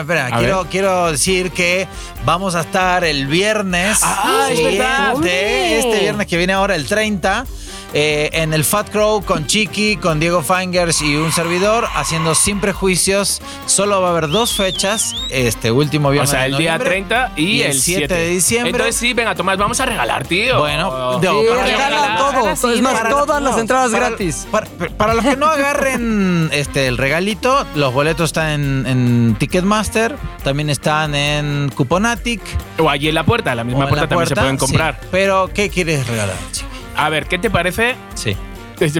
[0.00, 0.32] Espérame, espérame, espérame.
[0.34, 0.70] A Quiero, ver.
[0.70, 1.88] quiero decir que
[2.24, 3.98] vamos a estar el viernes.
[4.02, 5.14] Ah, es verdad.
[5.14, 7.46] siguiente, Este viernes que viene ahora, el 30.
[7.92, 12.60] Eh, en el Fat Crow con Chiqui, con Diego Fingers y un servidor, haciendo sin
[12.60, 13.40] prejuicios.
[13.66, 16.30] Solo va a haber dos fechas, este último O viernes.
[16.30, 18.70] sea, de el día noviembre 30 y, el 7 de diciembre.
[18.70, 20.58] Entonces sí, venga, Tomás, vamos a regalar, tío.
[20.60, 22.16] Bueno, Sí, no, para- regala para-
[22.56, 22.56] todo.
[22.56, 24.46] sí, es más, para- todas las entradas para- gratis.
[24.50, 24.66] Para,
[24.96, 30.14] para los que no agarren este el regalito, los boletos están en, en Ticketmaster,
[30.44, 32.40] también están en Cuponatic.
[32.78, 34.98] O allí en la puerta, en la o misma puerta la también se pueden comprar.
[35.00, 35.08] sí.
[35.10, 36.68] Pero, ¿qué quieres regalar, chico?
[37.00, 37.94] A ver, ¿qué te parece?
[38.14, 38.36] Sí.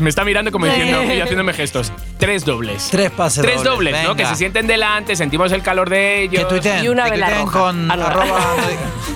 [0.00, 1.90] Me está mirando como diciendo y haciéndome gestos.
[2.18, 2.88] Tres dobles.
[2.90, 4.14] Tres pases Tres dobles, ¿no?
[4.14, 6.42] Que se sienten delante, sentimos el calor de ellos.
[6.44, 7.58] Que tuiteen, Y una que vela roja.
[7.60, 8.56] con arroba-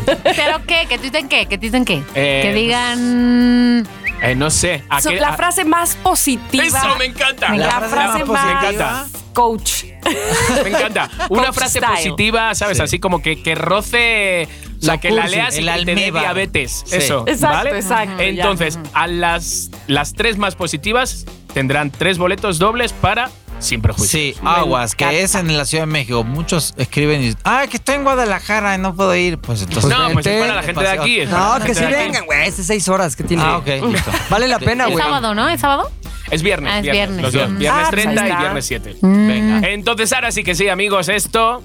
[0.24, 0.86] ¿Pero qué?
[0.88, 1.46] ¿Que dicen qué?
[1.46, 2.02] ¿Que qué?
[2.14, 3.86] Eh, que digan...
[4.22, 4.82] Eh, no sé.
[4.88, 6.64] ¿a so- qué- la a- frase más positiva.
[6.64, 7.50] Eso me encanta.
[7.54, 9.06] La, La frase frase más, más positiva.
[9.34, 9.84] Coach.
[10.62, 11.10] Me encanta.
[11.28, 11.94] Una Coach frase style.
[11.94, 12.78] positiva, ¿sabes?
[12.78, 12.82] Sí.
[12.84, 14.48] Así como que, que roce.
[14.80, 16.22] O sea, que la leas y el que te dé almíbar.
[16.22, 16.82] diabetes.
[16.86, 16.96] Sí.
[16.96, 17.24] Eso.
[17.26, 17.76] Exacto, ¿vale?
[17.78, 18.28] exacto, ya.
[18.28, 23.30] Entonces, a las, las tres más positivas tendrán tres boletos dobles para
[23.60, 24.10] Sin Prejuicios.
[24.36, 26.22] Sí, Aguas, que es en la Ciudad de México.
[26.24, 29.38] Muchos escriben y dicen, ah, que estoy en Guadalajara y no puedo ir.
[29.38, 29.90] Pues entonces.
[29.90, 31.20] no, pues es para la gente de aquí.
[31.20, 32.46] es No, que sí vengan, güey.
[32.48, 33.42] Es de seis horas que tiene.
[33.42, 34.10] Ah, ok, listo.
[34.28, 35.02] Vale la pena, Es güey.
[35.02, 35.48] sábado, ¿no?
[35.48, 35.90] ¿Es sábado?
[36.30, 36.72] Es viernes.
[36.72, 37.22] Ah, es viernes.
[37.22, 37.50] Los dos.
[37.50, 37.58] Mm.
[37.58, 38.96] Viernes Ah, pues ahí 30 y viernes 7.
[39.02, 39.68] Venga.
[39.68, 41.62] Entonces, ahora sí que sí, amigos, esto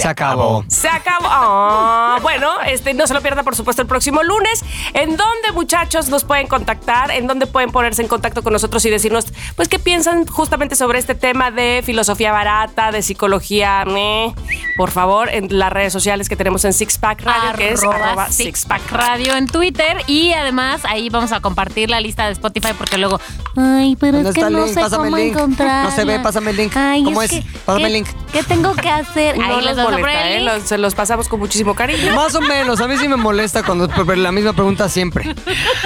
[0.00, 0.64] Se acabó.
[0.68, 1.26] Se acabó.
[1.28, 4.64] Ah, bueno, este, no se lo pierda, por supuesto, el próximo lunes.
[4.94, 7.10] ¿En dónde, muchachos, nos pueden contactar?
[7.10, 9.26] ¿En dónde pueden ponerse en contacto con nosotros y decirnos,
[9.56, 13.84] pues, qué piensan justamente sobre este tema de filosofía barata, de psicología?
[13.86, 14.34] meh?
[14.76, 17.96] Por favor, en las redes sociales que tenemos en Six Pack Radio, que es Arroba
[18.06, 22.00] arroba Six Six Pack Pack Radio en Twitter y además ahí vamos a compartir la
[22.00, 23.20] lista de Spotify porque luego,
[23.56, 24.74] ay, pero ¿Dónde es que no link?
[24.74, 25.36] sé Pásame cómo el link.
[25.36, 25.84] encontrar.
[25.90, 26.72] No se ve, pásame el link.
[26.76, 27.32] Ay, ¿Cómo es?
[27.32, 27.44] es?
[27.44, 28.08] que, Pásame ¿qué- el link.
[28.32, 29.36] ¿Qué tengo que hacer?
[29.36, 30.40] No ahí les nos vamos a molesta, poner el ¿eh?
[30.40, 30.52] link.
[30.60, 32.14] Los- se los pasamos con muchísimo cariño.
[32.14, 35.34] Más o menos, a mí sí me molesta cuando la misma pregunta siempre.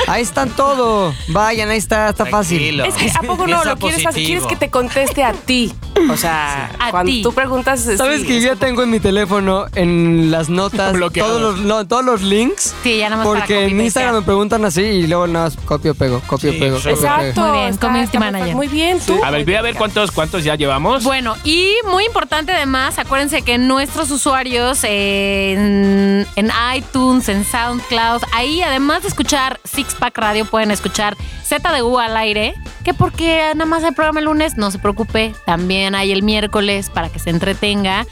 [0.06, 1.14] Ahí están todo.
[1.28, 2.58] Vayan, ahí está, está fácil.
[2.58, 2.84] Tranquilo.
[2.84, 3.62] Es que, ¿a poco no?
[3.62, 4.14] Piensa Lo quieres.
[4.14, 5.72] Quieres que te conteste a ti.
[6.10, 7.22] O sea, A cuando ti.
[7.22, 7.80] tú preguntas.
[7.96, 11.86] ¿Sabes sí, que yo ya tengo en mi teléfono en las notas todos los, no,
[11.86, 12.74] todos los links?
[12.82, 13.84] Sí, ya nada más para Porque en copy-pastear.
[13.86, 16.78] Instagram me preguntan así y luego nada más copio, pego, copio, Sí, pego.
[16.78, 16.90] sí.
[16.90, 17.14] copio, pego.
[17.16, 17.40] Exacto.
[17.40, 18.54] Muy bien, community manager.
[18.54, 19.18] Muy bien, tú.
[19.24, 21.04] A ver, voy a ver cuántos, cuántos ya llevamos.
[21.04, 28.60] Bueno, y muy importante además, acuérdense que nuestros usuarios en, en iTunes, en SoundCloud, ahí
[28.62, 32.54] además de escuchar Six Pack Radio, pueden escuchar ZDU al aire,
[32.86, 36.88] que porque nada más hay programa el lunes, no se preocupe, también hay el miércoles
[36.88, 38.06] para que se entretenga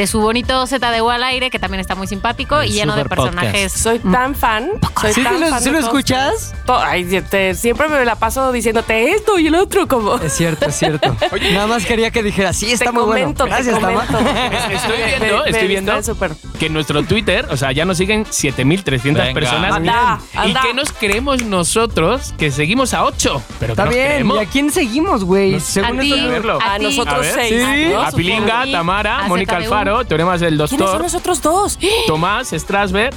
[0.00, 3.02] de su bonito ZDU al aire, que también está muy simpático El y lleno de
[3.02, 3.34] super podcast.
[3.36, 3.72] personajes.
[3.72, 4.70] Soy tan fan.
[4.98, 6.54] Soy ¿Sí, tan sí lo, fan sí de lo todos escuchas?
[6.64, 10.16] To- Ay, te- siempre me la paso diciéndote esto y el otro, como.
[10.16, 11.14] Es cierto, es cierto.
[11.52, 13.62] Nada más quería que dijera, sí, está te muy comento, bueno.
[13.62, 14.06] te Gracias, Tama.
[14.06, 14.30] comento.
[14.72, 16.32] Estoy viendo, me- estoy me viendo distrae súper.
[16.58, 19.34] que en nuestro Twitter, o sea, ya nos siguen 7300 Venga.
[19.38, 19.72] personas.
[19.74, 20.62] Anda, y anda.
[20.62, 23.42] que nos creemos nosotros que seguimos a 8.
[23.58, 24.08] Pero Está que nos bien.
[24.08, 24.36] creemos.
[24.38, 25.52] ¿Y a quién seguimos, güey?
[25.52, 26.58] No- Según a ti, esto- a verlo.
[26.62, 26.84] a ti.
[26.84, 27.34] nosotros A ver.
[27.34, 27.50] seis.
[27.74, 27.92] Sí.
[27.92, 28.64] A Pilinga.
[28.72, 29.58] Tamara, A Mónica
[29.90, 29.96] ZDU.
[29.98, 31.78] Alfaro, Teoremas del ¿Quiénes son Doctor, los otros dos?
[32.06, 33.14] Tomás Strasberg,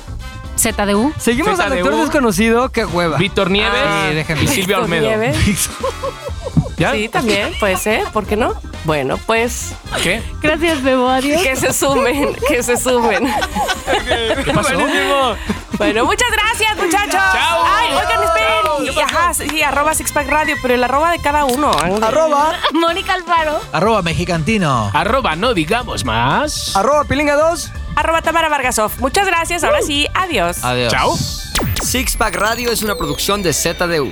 [0.57, 1.13] ZDU.
[1.17, 1.75] Seguimos al ZDU.
[1.75, 3.17] lector desconocido, qué hueva.
[3.17, 4.43] Víctor Nieves déjenme.
[4.43, 5.09] y Silvia Olmedo.
[6.91, 8.53] Sí, también, puede ser, ¿por qué no?
[8.83, 9.71] Bueno, pues
[10.01, 10.21] ¿Qué?
[10.41, 11.07] Gracias, Bebo.
[11.09, 11.41] Adiós.
[11.41, 13.25] que se sumen, que se sumen.
[14.43, 14.77] ¿Qué pasó?
[15.77, 17.11] Bueno, muchas gracias, muchachos.
[17.13, 17.63] Chao.
[17.65, 18.95] Ay, oigan, esperen.
[18.95, 21.71] y- ajá, sí, arroba Sixpack Radio, pero el arroba de cada uno.
[22.01, 23.59] Arroba, Mónica Alfaro.
[23.71, 24.91] Arroba mexicantino.
[24.93, 26.75] Arroba, no digamos más.
[26.75, 27.71] arroba pilinga 2.
[27.95, 28.91] Arroba Tamara Vargasov.
[28.99, 29.63] Muchas gracias.
[29.63, 30.63] Ahora sí, adiós.
[30.63, 30.91] Adiós.
[30.91, 31.15] Chao.
[31.81, 34.11] Six Pack Radio es una producción de ZDU.